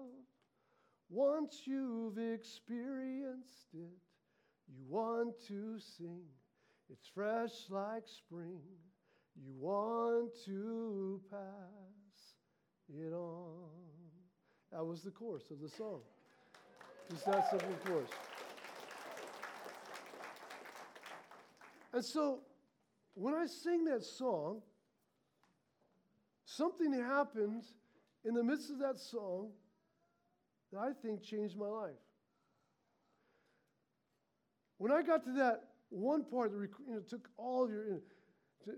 [1.09, 4.01] Once you've experienced it,
[4.67, 6.25] you want to sing.
[6.89, 8.59] It's fresh like spring.
[9.35, 12.35] You want to pass
[12.89, 13.69] it on.
[14.71, 16.01] That was the chorus of the song.
[17.09, 18.09] Just that simple, of
[21.97, 22.41] And so
[23.15, 24.61] when I sing that song,
[26.45, 27.63] something happened
[28.23, 29.49] in the midst of that song
[30.71, 32.03] that I think changed my life.
[34.77, 38.01] When I got to that one part that you know, took all of your, you
[38.67, 38.73] know,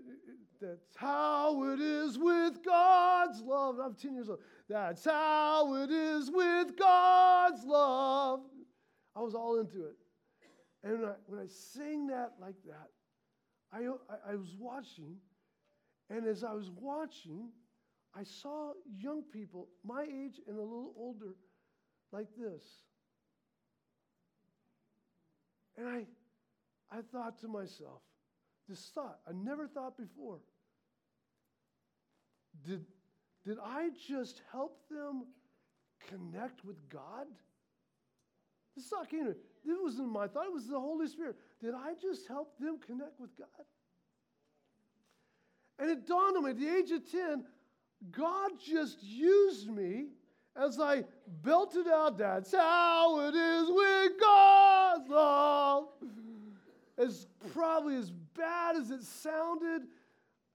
[0.58, 3.76] that's how it is with God's love.
[3.84, 4.38] I'm 10 years old.
[4.66, 8.40] That's how it is with God's love.
[9.14, 9.96] I was all into it.
[10.82, 12.88] And when I, when I sang that like that,
[13.72, 15.16] I, I, I was watching,
[16.08, 17.50] and as I was watching,
[18.14, 21.36] I saw young people my age and a little older
[22.12, 22.64] like this.
[25.76, 26.06] And I,
[26.90, 28.02] I thought to myself,
[28.68, 30.40] this thought I never thought before.
[32.66, 32.84] Did,
[33.46, 35.24] did I just help them
[36.08, 37.26] connect with God?
[38.76, 39.36] This thought came to me.
[39.64, 41.36] This wasn't my thought, it was the Holy Spirit.
[41.60, 43.48] Did I just help them connect with God?
[45.78, 47.44] And it dawned on me at the age of 10,
[48.10, 50.08] God just used me
[50.56, 51.04] as I
[51.42, 55.84] belted out, That's how it is with God's love.
[56.98, 59.82] As probably as bad as it sounded,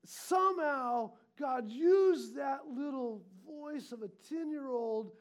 [0.06, 5.12] somehow God used that little voice of a 10 year old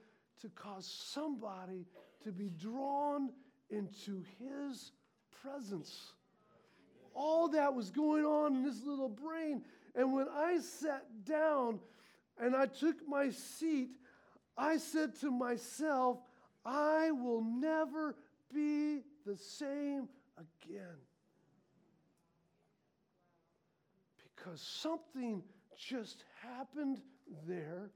[0.42, 1.86] to cause somebody
[2.22, 3.30] to be drawn
[3.70, 4.92] into his
[5.44, 6.12] presence.
[7.14, 9.62] All that was going on in this little brain.
[9.94, 11.78] And when I sat down
[12.38, 13.90] and I took my seat,
[14.56, 16.18] I said to myself,
[16.64, 18.16] I will never
[18.52, 20.98] be the same again.
[24.36, 25.42] Because something
[25.76, 27.00] just happened
[27.46, 27.90] there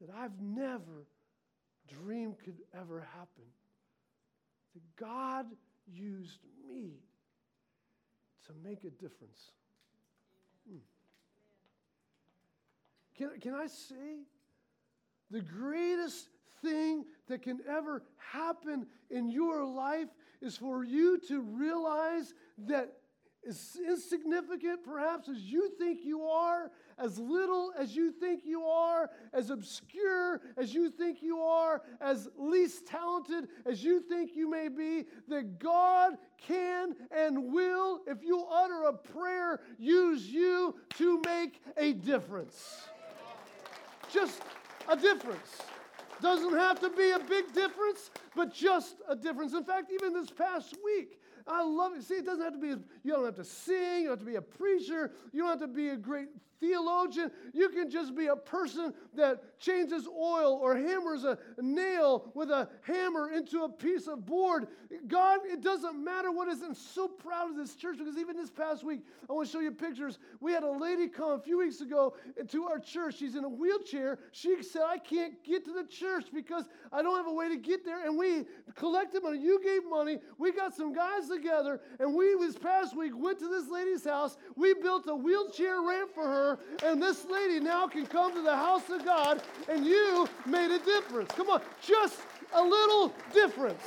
[0.00, 1.06] that I've never
[1.88, 3.44] dreamed could ever happen.
[4.74, 5.46] That God
[5.86, 7.00] used me
[8.46, 9.50] to make a difference.
[10.68, 10.78] Hmm.
[13.16, 14.24] Can, can I say
[15.30, 16.28] the greatest
[16.62, 20.08] thing that can ever happen in your life
[20.40, 22.34] is for you to realize
[22.66, 22.92] that
[23.48, 29.10] as insignificant perhaps as you think you are, as little as you think you are,
[29.32, 34.68] as obscure as you think you are, as least talented as you think you may
[34.68, 41.60] be, that God can and will, if you utter a prayer, use you to make
[41.76, 42.88] a difference.
[44.10, 44.40] Just
[44.88, 45.58] a difference.
[46.22, 49.52] Doesn't have to be a big difference, but just a difference.
[49.52, 52.02] In fact, even this past week, I love it.
[52.02, 54.24] See, it doesn't have to be, you don't have to sing, you don't have to
[54.24, 56.28] be a preacher, you don't have to be a great
[56.60, 57.30] theologian.
[57.52, 62.68] You can just be a person that changes oil or hammers a nail with a
[62.82, 64.68] hammer into a piece of board.
[65.08, 66.62] God, it doesn't matter what is.
[66.62, 69.60] I'm so proud of this church because even this past week, I want to show
[69.60, 70.18] you pictures.
[70.40, 72.14] We had a lady come a few weeks ago
[72.48, 73.18] to our church.
[73.18, 74.18] She's in a wheelchair.
[74.32, 77.56] She said, I can't get to the church because I don't have a way to
[77.56, 78.04] get there.
[78.04, 79.38] And we collected money.
[79.38, 80.18] You gave money.
[80.38, 81.80] We got some guys together.
[81.98, 84.36] And we, this past week, went to this lady's house.
[84.54, 88.42] We built a wheelchair ramp for her her, and this lady now can come to
[88.42, 91.32] the house of God, and you made a difference.
[91.32, 92.20] Come on, just
[92.54, 93.82] a little difference.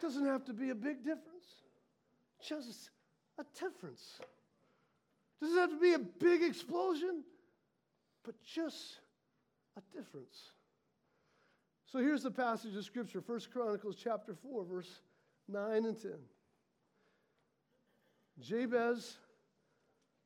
[0.00, 1.46] Doesn't have to be a big difference,
[2.46, 2.90] just
[3.38, 4.18] a difference.
[5.40, 7.22] Doesn't have to be a big explosion,
[8.24, 8.98] but just
[9.76, 10.52] a difference.
[11.86, 15.00] So here's the passage of scripture, 1 Chronicles chapter 4, verse
[15.48, 16.12] 9 and 10.
[18.40, 19.18] Jabez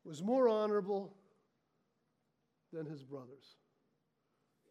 [0.04, 1.14] was more honorable
[2.72, 3.56] than his brothers.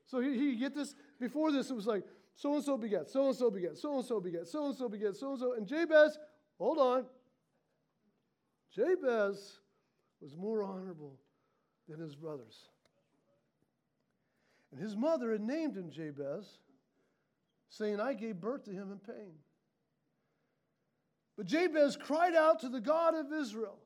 [0.05, 0.95] So he, he get this.
[1.19, 2.03] Before this, it was like
[2.35, 4.89] so and so begat, so and so begat, so and so begat, so and so
[4.89, 5.53] begat, so and so.
[5.53, 6.17] And Jabez,
[6.57, 7.05] hold on.
[8.75, 9.59] Jabez
[10.21, 11.17] was more honorable
[11.87, 12.67] than his brothers.
[14.71, 16.59] And his mother had named him Jabez,
[17.69, 19.33] saying, I gave birth to him in pain.
[21.37, 23.79] But Jabez cried out to the God of Israel.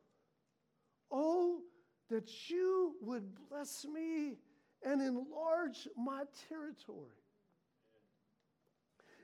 [1.12, 1.62] Oh,
[2.10, 4.38] that you would bless me
[4.84, 7.10] and enlarge my territory.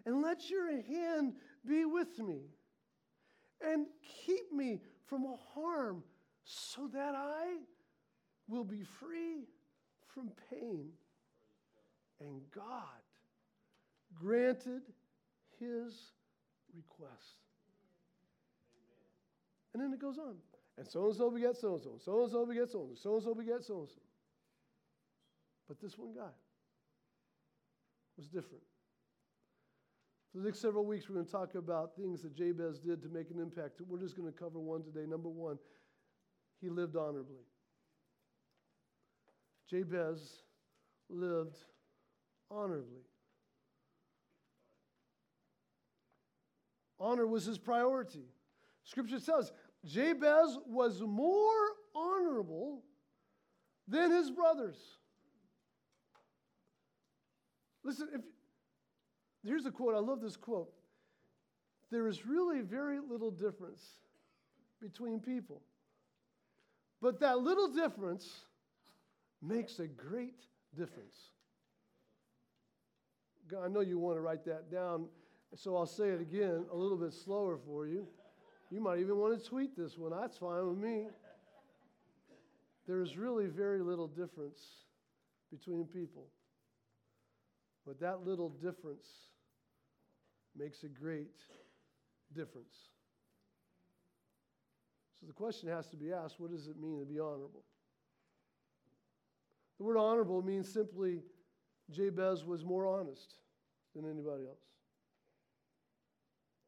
[0.05, 2.41] And let your hand be with me
[3.63, 3.85] and
[4.25, 6.03] keep me from harm
[6.43, 7.57] so that I
[8.47, 9.47] will be free
[10.07, 10.89] from pain.
[12.19, 12.83] And God
[14.19, 14.81] granted
[15.59, 16.11] his
[16.75, 17.37] request.
[19.73, 20.35] And then it goes on.
[20.77, 21.97] And so and so begat so and so.
[22.03, 23.01] So and so begat so and so.
[23.01, 24.01] So and so begat so and so.
[25.67, 26.31] But this one guy
[28.17, 28.63] was different.
[30.31, 33.09] For the next several weeks, we're going to talk about things that Jabez did to
[33.09, 33.81] make an impact.
[33.85, 35.05] We're just going to cover one today.
[35.05, 35.57] Number one,
[36.61, 37.43] he lived honorably.
[39.69, 40.43] Jabez
[41.09, 41.57] lived
[42.49, 43.03] honorably.
[46.99, 48.25] Honor was his priority.
[48.83, 49.51] Scripture says
[49.85, 51.55] Jabez was more
[51.95, 52.83] honorable
[53.87, 54.77] than his brothers.
[57.83, 58.21] Listen, if
[59.43, 60.71] here's a quote, I love this quote.
[61.89, 63.83] There is really very little difference
[64.81, 65.61] between people.
[67.01, 68.45] But that little difference
[69.41, 70.45] makes a great
[70.77, 71.15] difference.
[73.61, 75.07] I know you want to write that down,
[75.55, 78.07] so I'll say it again a little bit slower for you.
[78.71, 80.11] You might even want to tweet this one.
[80.17, 81.07] That's fine with me.
[82.87, 84.59] There's really very little difference
[85.51, 86.27] between people.
[87.85, 89.05] But that little difference
[90.57, 91.35] makes a great
[92.33, 92.75] difference.
[95.19, 97.63] So the question has to be asked what does it mean to be honorable?
[99.77, 101.23] The word honorable means simply
[101.91, 103.35] Jabez was more honest
[103.95, 104.63] than anybody else.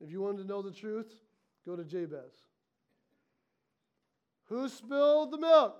[0.01, 1.13] If you wanted to know the truth,
[1.65, 2.31] Go to Jabez.
[4.45, 5.75] Who spilled the milk?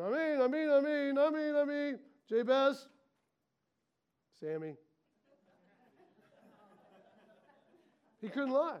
[0.00, 1.98] I mean, I mean, I mean, I mean, I mean.
[2.28, 2.88] Jabez?
[4.40, 4.74] Sammy.
[8.20, 8.80] He couldn't lie.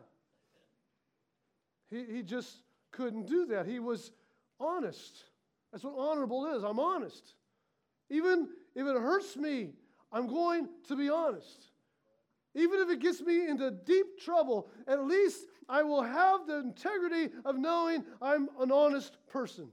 [1.90, 3.66] He, he just couldn't do that.
[3.66, 4.12] He was
[4.60, 5.24] honest.
[5.72, 6.62] That's what honorable is.
[6.64, 7.34] I'm honest.
[8.10, 9.70] Even if it hurts me,
[10.12, 11.70] I'm going to be honest.
[12.58, 17.32] Even if it gets me into deep trouble, at least I will have the integrity
[17.44, 19.68] of knowing I'm an honest person.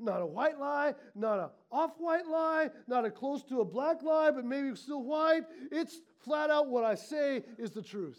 [0.00, 4.02] Not a white lie, not a off white lie, not a close to a black
[4.02, 5.42] lie, but maybe still white.
[5.70, 8.18] It's flat out what I say is the truth.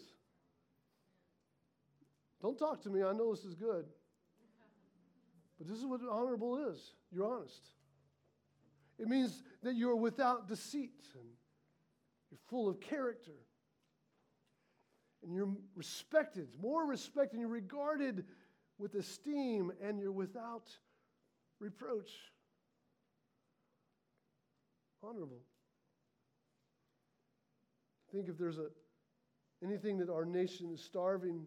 [2.40, 3.84] Don't talk to me, I know this is good.
[5.58, 7.60] But this is what honorable is you're honest.
[8.98, 10.92] It means that you're without deceit
[12.34, 13.36] you're full of character.
[15.22, 18.24] And you're respected, more respected, and you're regarded
[18.76, 20.68] with esteem, and you're without
[21.60, 22.10] reproach.
[25.02, 25.42] Honorable.
[28.12, 28.66] think if there's a,
[29.64, 31.44] anything that our nation is starving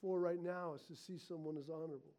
[0.00, 2.14] for right now is to see someone as honorable.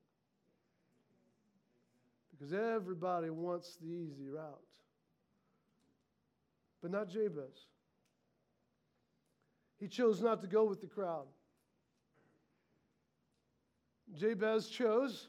[2.32, 4.61] because everybody wants the easy route.
[6.84, 7.68] But not Jabez.
[9.84, 11.25] He chose not to go with the crowd.
[14.15, 15.27] Jabez chose,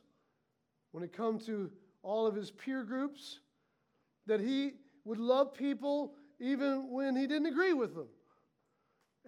[0.93, 1.73] when it come to
[2.05, 3.41] all of his peer groups,
[4.27, 4.75] that he
[5.05, 8.07] would love people even when he didn't agree with them.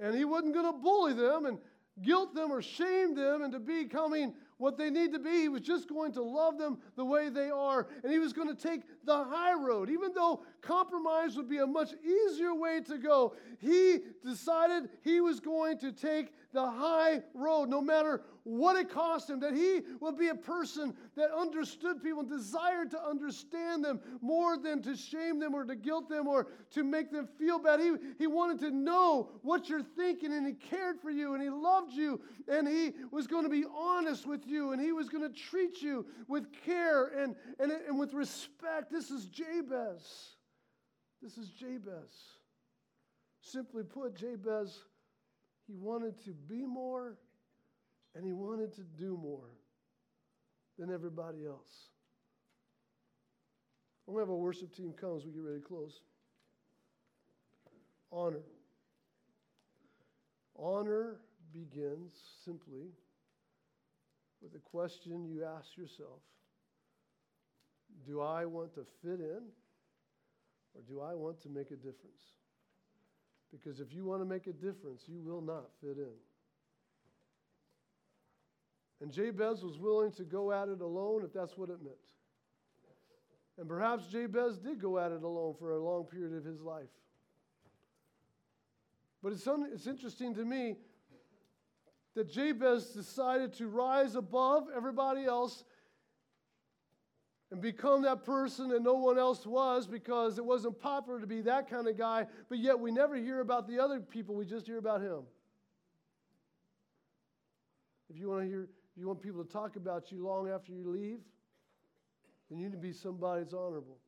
[0.00, 1.58] And he wasn't going to bully them and
[2.03, 5.42] guilt them or shame them into becoming what they need to be.
[5.42, 7.88] He was just going to love them the way they are.
[8.03, 9.90] And he was going to take the high road.
[9.90, 15.40] Even though compromise would be a much easier way to go, he decided he was
[15.40, 20.16] going to take the high road, no matter what it cost him, that he would
[20.16, 25.38] be a person that understood people and desired to understand them more than to shame
[25.38, 27.78] them or to guilt them or to make them feel bad.
[27.78, 31.50] He, he wanted to know what you're thinking and he cared for you and he
[31.50, 35.30] loved you and he was going to be honest with you and he was going
[35.30, 38.90] to treat you with care and, and, and with respect.
[38.90, 40.36] This is Jabez.
[41.20, 42.14] This is Jabez.
[43.42, 44.78] Simply put, Jabez,
[45.66, 47.16] he wanted to be more
[48.14, 49.50] and he wanted to do more
[50.78, 51.90] than everybody else.
[54.06, 56.00] Going to have our worship team come as we get ready to close.
[58.12, 58.42] Honor.
[60.56, 61.16] Honor
[61.52, 62.12] begins
[62.44, 62.92] simply
[64.40, 66.20] with a question you ask yourself
[68.06, 69.42] Do I want to fit in
[70.74, 72.22] or do I want to make a difference?
[73.51, 76.12] Because if you want to make a difference, you will not fit in.
[79.01, 81.97] And Jabez was willing to go at it alone if that's what it meant.
[83.59, 86.88] And perhaps Jabez did go at it alone for a long period of his life.
[89.22, 90.76] But it's, un- it's interesting to me
[92.14, 95.64] that Jabez decided to rise above everybody else
[97.51, 101.40] and become that person that no one else was because it wasn't popular to be
[101.42, 104.66] that kind of guy, but yet we never hear about the other people, we just
[104.66, 105.20] hear about him.
[108.11, 110.88] If you want to hear you want people to talk about you long after you
[110.88, 111.18] leave,
[112.49, 113.99] then you need to be somebody that's honorable.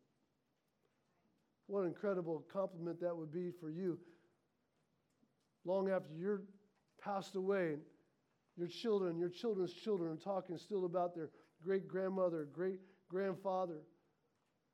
[1.67, 3.99] What an incredible compliment that would be for you.
[5.67, 6.41] Long after you're
[7.03, 7.77] passed away,
[8.57, 11.29] your children, your children's children are talking still about their
[11.63, 13.81] great grandmother, great grandfather,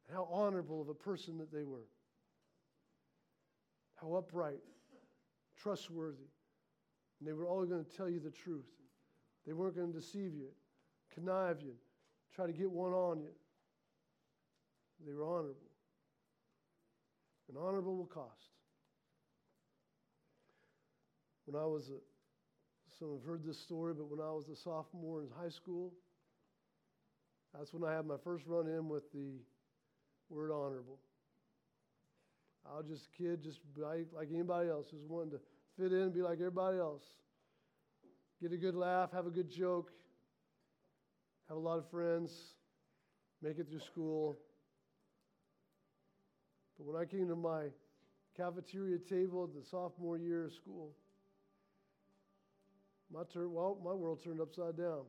[0.07, 1.89] and how honorable of a person that they were.
[3.97, 4.61] How upright,
[5.57, 6.28] trustworthy.
[7.20, 8.66] And they were all going to tell you the truth.
[9.47, 10.49] They weren't going to deceive you,
[11.14, 11.74] connive you,
[12.35, 13.30] try to get one on you.
[15.07, 15.70] They were honorable.
[17.49, 18.51] And honorable will cost.
[21.47, 22.01] When I was a,
[22.99, 25.93] some have heard this story, but when I was a sophomore in high school,
[27.57, 29.39] that's when I had my first run in with the
[30.29, 30.99] word honorable.
[32.67, 35.41] I was just a kid, just like, like anybody else, just wanting to
[35.79, 37.03] fit in and be like everybody else
[38.45, 39.91] get a good laugh, have a good joke,
[41.49, 42.31] have a lot of friends,
[43.43, 44.37] make it through school.
[46.77, 47.69] But when I came to my
[48.37, 50.91] cafeteria table the sophomore year of school,
[53.11, 55.05] my turn, well, my world turned upside down.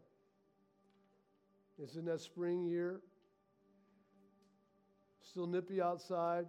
[1.82, 3.02] It's in that spring year,
[5.22, 6.46] still nippy outside.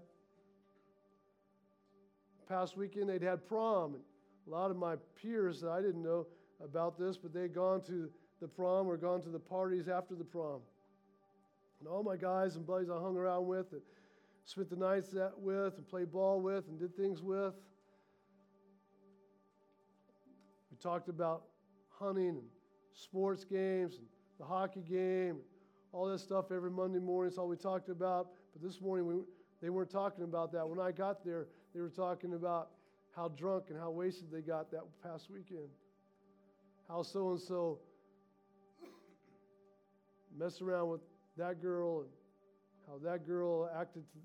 [2.49, 3.95] Past weekend, they'd had prom.
[3.95, 4.03] And
[4.47, 6.27] a lot of my peers that I didn't know
[6.63, 8.09] about this, but they'd gone to
[8.41, 10.61] the prom or gone to the parties after the prom.
[11.81, 13.83] And all my guys and buddies I hung around with and
[14.45, 17.55] spent the nights that with and played ball with and did things with.
[20.71, 21.43] We talked about
[21.99, 22.49] hunting and
[22.95, 24.07] sports games and
[24.39, 25.39] the hockey game,
[25.93, 27.29] all this stuff every Monday morning.
[27.29, 28.29] It's all we talked about.
[28.53, 29.15] But this morning, we,
[29.63, 30.69] they weren't talking about that.
[30.69, 32.71] When I got there, they were talking about
[33.15, 35.69] how drunk and how wasted they got that past weekend
[36.89, 37.79] how so and so
[40.37, 41.01] messed around with
[41.37, 42.11] that girl and
[42.87, 44.03] how that girl acted.
[44.13, 44.19] To,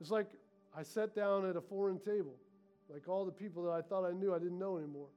[0.00, 0.28] it's like
[0.76, 2.36] I sat down at a foreign table,
[2.88, 5.08] like all the people that I thought I knew, I didn't know anymore.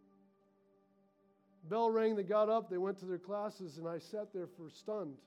[1.70, 4.70] Bell rang, they got up, they went to their classes, and I sat there for
[4.70, 5.18] stunned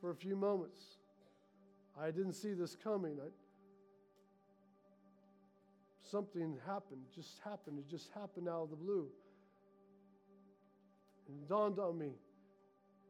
[0.00, 0.80] for a few moments.
[2.00, 3.18] I didn't see this coming.
[3.20, 3.28] I,
[6.10, 7.78] something happened, just happened.
[7.78, 9.06] It just happened out of the blue.
[11.28, 12.12] And it dawned on me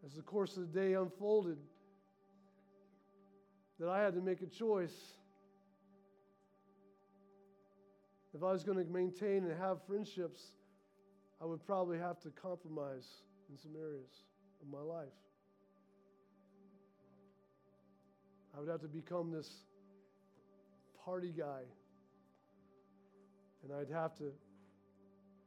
[0.05, 1.59] as the course of the day unfolded
[3.81, 5.15] that I had to make a choice.
[8.35, 10.43] If I was going to maintain and have friendships,
[11.43, 13.09] I would probably have to compromise
[13.51, 14.23] in some areas
[14.61, 15.09] of my life.
[18.57, 19.65] I would have to become this
[21.05, 21.63] party guy.
[23.65, 24.31] And I'd have to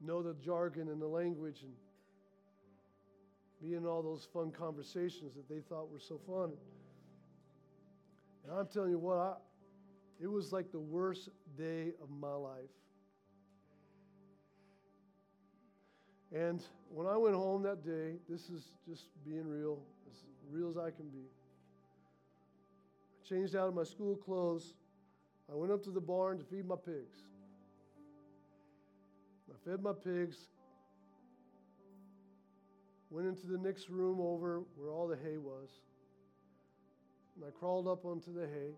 [0.01, 1.71] know the jargon and the language and
[3.61, 6.51] be in all those fun conversations that they thought were so fun.
[8.43, 9.33] And I'm telling you what, I,
[10.21, 12.69] it was like the worst day of my life.
[16.35, 16.61] And
[16.93, 19.79] when I went home that day, this is just being real,
[20.11, 20.17] as
[20.51, 21.23] real as I can be.
[23.23, 24.73] I changed out of my school clothes.
[25.49, 27.19] I went up to the barn to feed my pigs.
[29.49, 30.35] I fed my pigs,
[33.09, 35.69] went into the next room over where all the hay was,
[37.35, 38.73] and I crawled up onto the hay.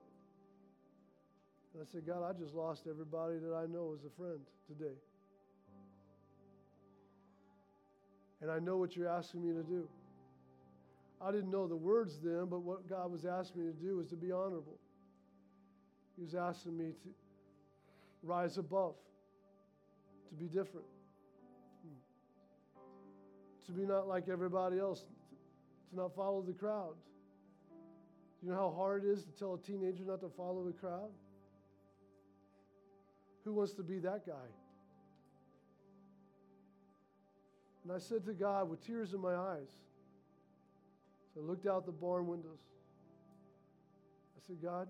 [1.73, 4.93] And I said, God, I just lost everybody that I know as a friend today.
[8.41, 9.87] And I know what you're asking me to do.
[11.19, 14.07] I didn't know the words then, but what God was asking me to do was
[14.07, 14.77] to be honorable.
[16.15, 17.09] He was asking me to
[18.21, 18.95] rise above,
[20.29, 20.85] to be different,
[21.83, 25.05] hmm, to be not like everybody else,
[25.89, 26.95] to not follow the crowd.
[28.43, 31.09] You know how hard it is to tell a teenager not to follow the crowd?
[33.43, 34.33] Who wants to be that guy?
[37.87, 39.69] And I said to God with tears in my eyes,
[41.33, 42.59] so I looked out the barn windows.
[44.35, 44.89] I said, God,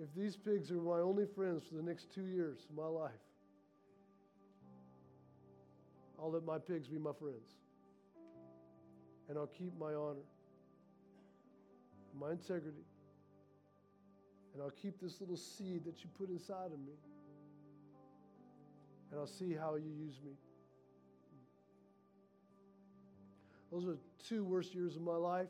[0.00, 3.12] if these pigs are my only friends for the next two years of my life,
[6.20, 7.54] I'll let my pigs be my friends.
[9.28, 10.26] And I'll keep my honor,
[12.18, 12.82] my integrity,
[14.54, 16.94] and I'll keep this little seed that you put inside of me
[19.12, 20.32] and I'll see how you use me.
[23.70, 25.48] Those are two worst years of my life.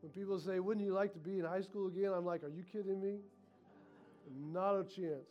[0.00, 2.12] When people say, Wouldn't you like to be in high school again?
[2.14, 3.18] I'm like, Are you kidding me?
[4.52, 5.30] Not a chance.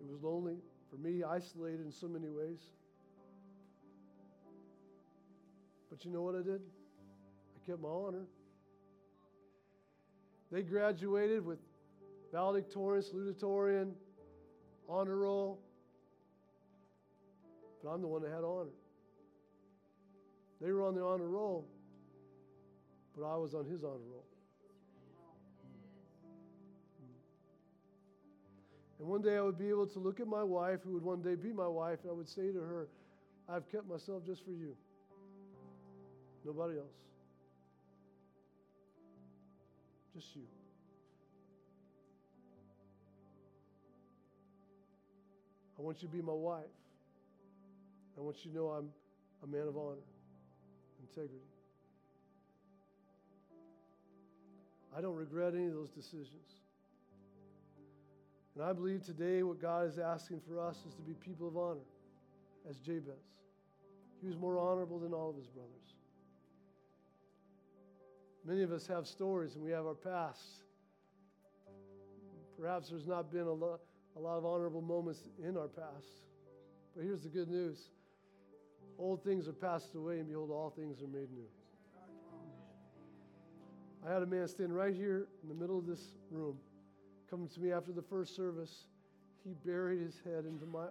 [0.00, 0.56] It was lonely
[0.90, 2.60] for me, isolated in so many ways.
[5.90, 6.60] But you know what I did?
[6.60, 8.26] I kept my honor.
[10.52, 11.58] They graduated with
[12.32, 13.92] valedictorian, salutatorian,
[14.88, 15.60] honor roll.
[17.82, 18.70] But I'm the one that had honor.
[20.60, 21.66] They were on the honor roll,
[23.16, 24.24] but I was on his honor roll.
[28.98, 31.20] And one day I would be able to look at my wife, who would one
[31.20, 32.88] day be my wife, and I would say to her,
[33.48, 34.74] I've kept myself just for you.
[36.44, 36.86] Nobody else.
[40.14, 40.53] Just you.
[45.78, 46.64] I want you to be my wife.
[48.16, 48.88] I want you to know I'm
[49.42, 49.96] a man of honor,
[51.00, 51.42] integrity.
[54.96, 56.60] I don't regret any of those decisions.
[58.54, 61.56] And I believe today what God is asking for us is to be people of
[61.56, 61.86] honor,
[62.70, 63.14] as Jabez.
[64.20, 65.70] He was more honorable than all of his brothers.
[68.44, 70.62] Many of us have stories and we have our past.
[72.60, 73.80] Perhaps there's not been a lot
[74.16, 76.06] a lot of honorable moments in our past.
[76.94, 77.88] But here's the good news
[78.98, 81.48] old things are passed away, and behold, all things are made new.
[84.06, 86.00] I had a man stand right here in the middle of this
[86.30, 86.56] room,
[87.28, 88.84] coming to me after the first service.
[89.44, 90.86] He buried his head into my,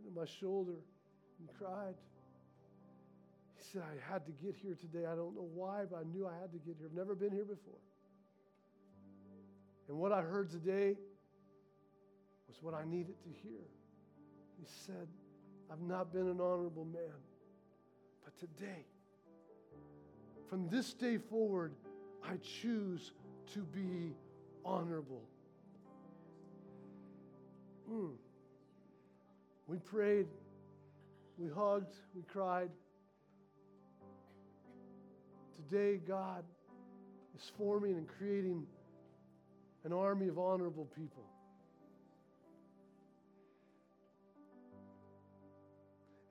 [0.00, 0.76] into my shoulder
[1.38, 1.94] and cried.
[3.56, 5.06] He said, I had to get here today.
[5.06, 6.88] I don't know why, but I knew I had to get here.
[6.90, 7.78] I've never been here before.
[9.88, 10.96] And what I heard today
[12.52, 13.62] was what I needed to hear.
[14.58, 15.08] He said,
[15.70, 17.20] I've not been an honorable man,
[18.24, 18.84] but today,
[20.48, 21.72] from this day forward,
[22.22, 23.12] I choose
[23.54, 24.14] to be
[24.64, 25.22] honorable.
[27.90, 28.12] Mm.
[29.66, 30.26] We prayed,
[31.38, 32.70] we hugged, we cried.
[35.56, 36.44] Today, God
[37.34, 38.66] is forming and creating
[39.84, 41.24] an army of honorable people.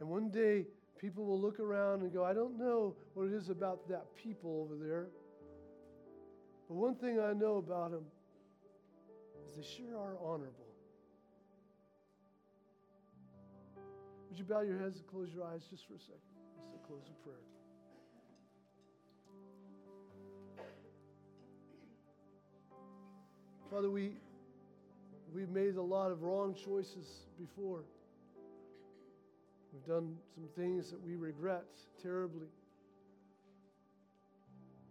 [0.01, 0.65] And one day,
[0.99, 4.65] people will look around and go, I don't know what it is about that people
[4.65, 5.09] over there.
[6.67, 8.05] But one thing I know about them
[9.45, 10.65] is they sure are honorable.
[14.29, 16.17] Would you bow your heads and close your eyes just for a second?
[16.57, 17.35] Just to close in prayer.
[23.69, 24.13] Father, we,
[25.31, 27.83] we've made a lot of wrong choices before.
[29.73, 31.65] We've done some things that we regret
[32.01, 32.47] terribly.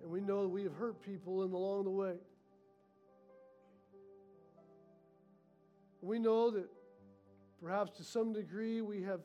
[0.02, 2.14] And we know that we have hurt people in along the way.
[6.00, 6.66] We know that
[7.62, 9.20] perhaps to some degree we have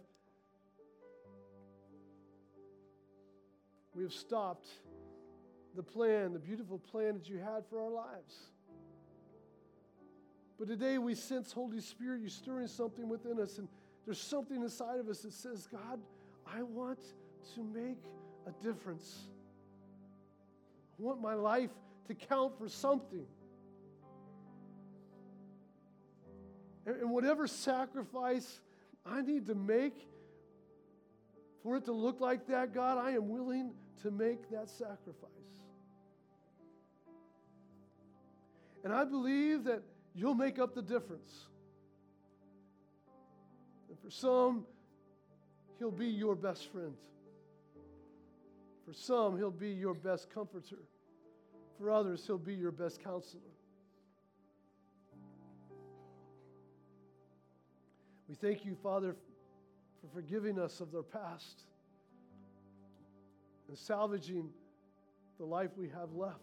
[3.95, 4.67] we have stopped
[5.73, 8.35] the plan, the beautiful plan that you had for our lives.
[10.59, 13.69] But today we sense, Holy Spirit, you stirring something within us, and
[14.05, 15.99] there's something inside of us that says, God,
[16.45, 16.99] I want
[17.55, 17.97] to make
[18.45, 19.29] a difference.
[20.99, 21.71] I want my life
[22.07, 23.25] to count for something.
[26.85, 28.59] And whatever sacrifice
[29.05, 30.07] I need to make
[31.63, 33.71] for it to look like that, God, I am willing
[34.03, 35.31] to make that sacrifice.
[38.83, 39.81] And I believe that
[40.13, 41.47] you'll make up the difference.
[44.05, 44.67] For some,
[45.79, 46.93] he'll be your best friend.
[48.85, 50.77] For some, he'll be your best comforter.
[51.79, 53.41] For others, he'll be your best counselor.
[58.29, 59.15] We thank you, Father,
[60.01, 61.63] for forgiving us of their past
[63.67, 64.51] and salvaging
[65.39, 66.37] the life we have left.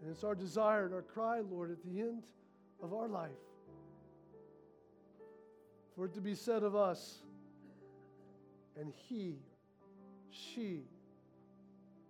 [0.00, 2.22] And it's our desire and our cry, Lord, at the end
[2.82, 3.28] of our life
[5.94, 7.18] for it to be said of us,
[8.78, 9.36] and he,
[10.30, 10.82] she,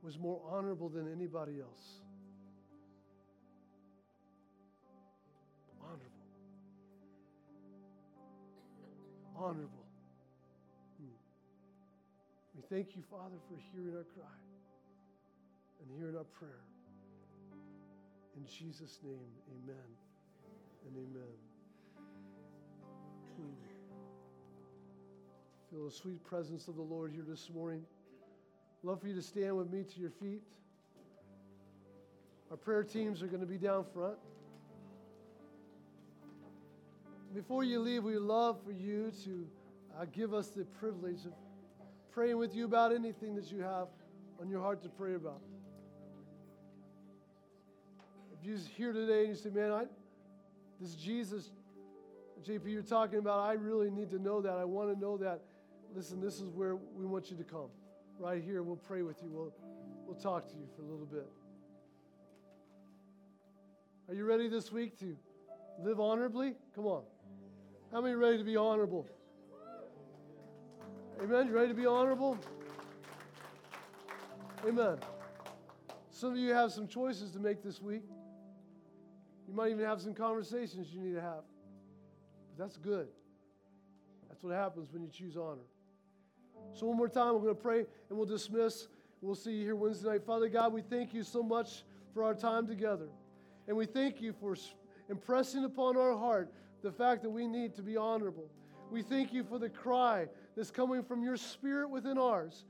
[0.02, 2.00] was more honorable than anybody else.
[5.80, 6.02] Honorable.
[9.36, 9.86] Honorable.
[10.98, 11.14] Hmm.
[12.56, 14.38] We thank you, Father, for hearing our cry
[15.80, 16.64] and hearing our prayer.
[18.36, 19.76] In Jesus' name, amen
[20.86, 21.52] and amen.
[25.72, 27.82] Feel the sweet presence of the Lord here this morning.
[28.84, 30.42] i Love for you to stand with me to your feet.
[32.50, 34.16] Our prayer teams are going to be down front.
[37.34, 39.46] Before you leave, we love for you to
[39.98, 41.32] uh, give us the privilege of
[42.12, 43.86] praying with you about anything that you have
[44.42, 45.40] on your heart to pray about.
[48.38, 49.84] If you're here today and you say, man, I,
[50.78, 51.48] this Jesus,
[52.46, 54.52] JP, you're talking about, I really need to know that.
[54.52, 55.40] I want to know that.
[55.94, 57.68] Listen, this is where we want you to come.
[58.18, 58.62] Right here.
[58.62, 59.30] We'll pray with you.
[59.30, 59.52] We'll,
[60.06, 61.26] we'll talk to you for a little bit.
[64.08, 65.16] Are you ready this week to
[65.78, 66.54] live honorably?
[66.74, 67.02] Come on.
[67.92, 69.06] How many ready to be honorable?
[71.22, 71.46] Amen.
[71.46, 72.38] You ready to be honorable?
[74.66, 74.96] Amen.
[76.10, 78.04] Some of you have some choices to make this week.
[79.46, 81.42] You might even have some conversations you need to have.
[82.48, 83.08] But that's good.
[84.28, 85.60] That's what happens when you choose honor.
[86.74, 87.78] So, one more time, we're going to pray
[88.08, 88.88] and we'll dismiss.
[89.20, 90.26] We'll see you here Wednesday night.
[90.26, 93.08] Father God, we thank you so much for our time together.
[93.68, 94.56] And we thank you for
[95.08, 98.48] impressing upon our heart the fact that we need to be honorable.
[98.90, 100.26] We thank you for the cry
[100.56, 102.64] that's coming from your spirit within ours.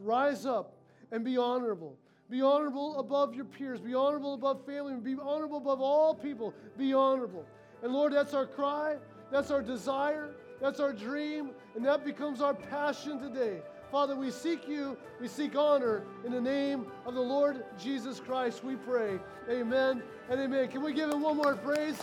[0.00, 0.76] Rise up
[1.12, 1.96] and be honorable.
[2.30, 3.80] Be honorable above your peers.
[3.80, 4.94] Be honorable above family.
[4.94, 6.54] Be honorable above all people.
[6.76, 7.44] Be honorable.
[7.82, 8.96] And Lord, that's our cry.
[9.30, 10.34] That's our desire.
[10.60, 11.50] That's our dream.
[11.74, 13.60] And that becomes our passion today.
[13.90, 14.96] Father, we seek you.
[15.20, 16.02] We seek honor.
[16.24, 19.18] In the name of the Lord Jesus Christ, we pray.
[19.50, 20.68] Amen and amen.
[20.68, 21.96] Can we give him one more praise?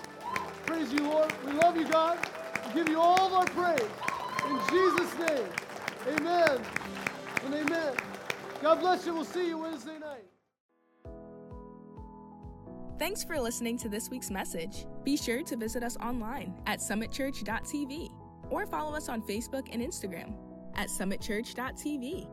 [0.66, 1.32] Praise you, Lord.
[1.46, 2.18] We love you, God.
[2.68, 3.82] We give you all our praise.
[4.50, 5.48] In Jesus' name.
[6.18, 6.60] Amen
[7.46, 7.94] and amen.
[8.62, 9.14] God bless you.
[9.14, 10.26] We'll see you Wednesday night.
[12.98, 14.86] Thanks for listening to this week's message.
[15.04, 20.34] Be sure to visit us online at summitchurch.tv or follow us on Facebook and Instagram
[20.76, 22.28] at summitchurch.tv.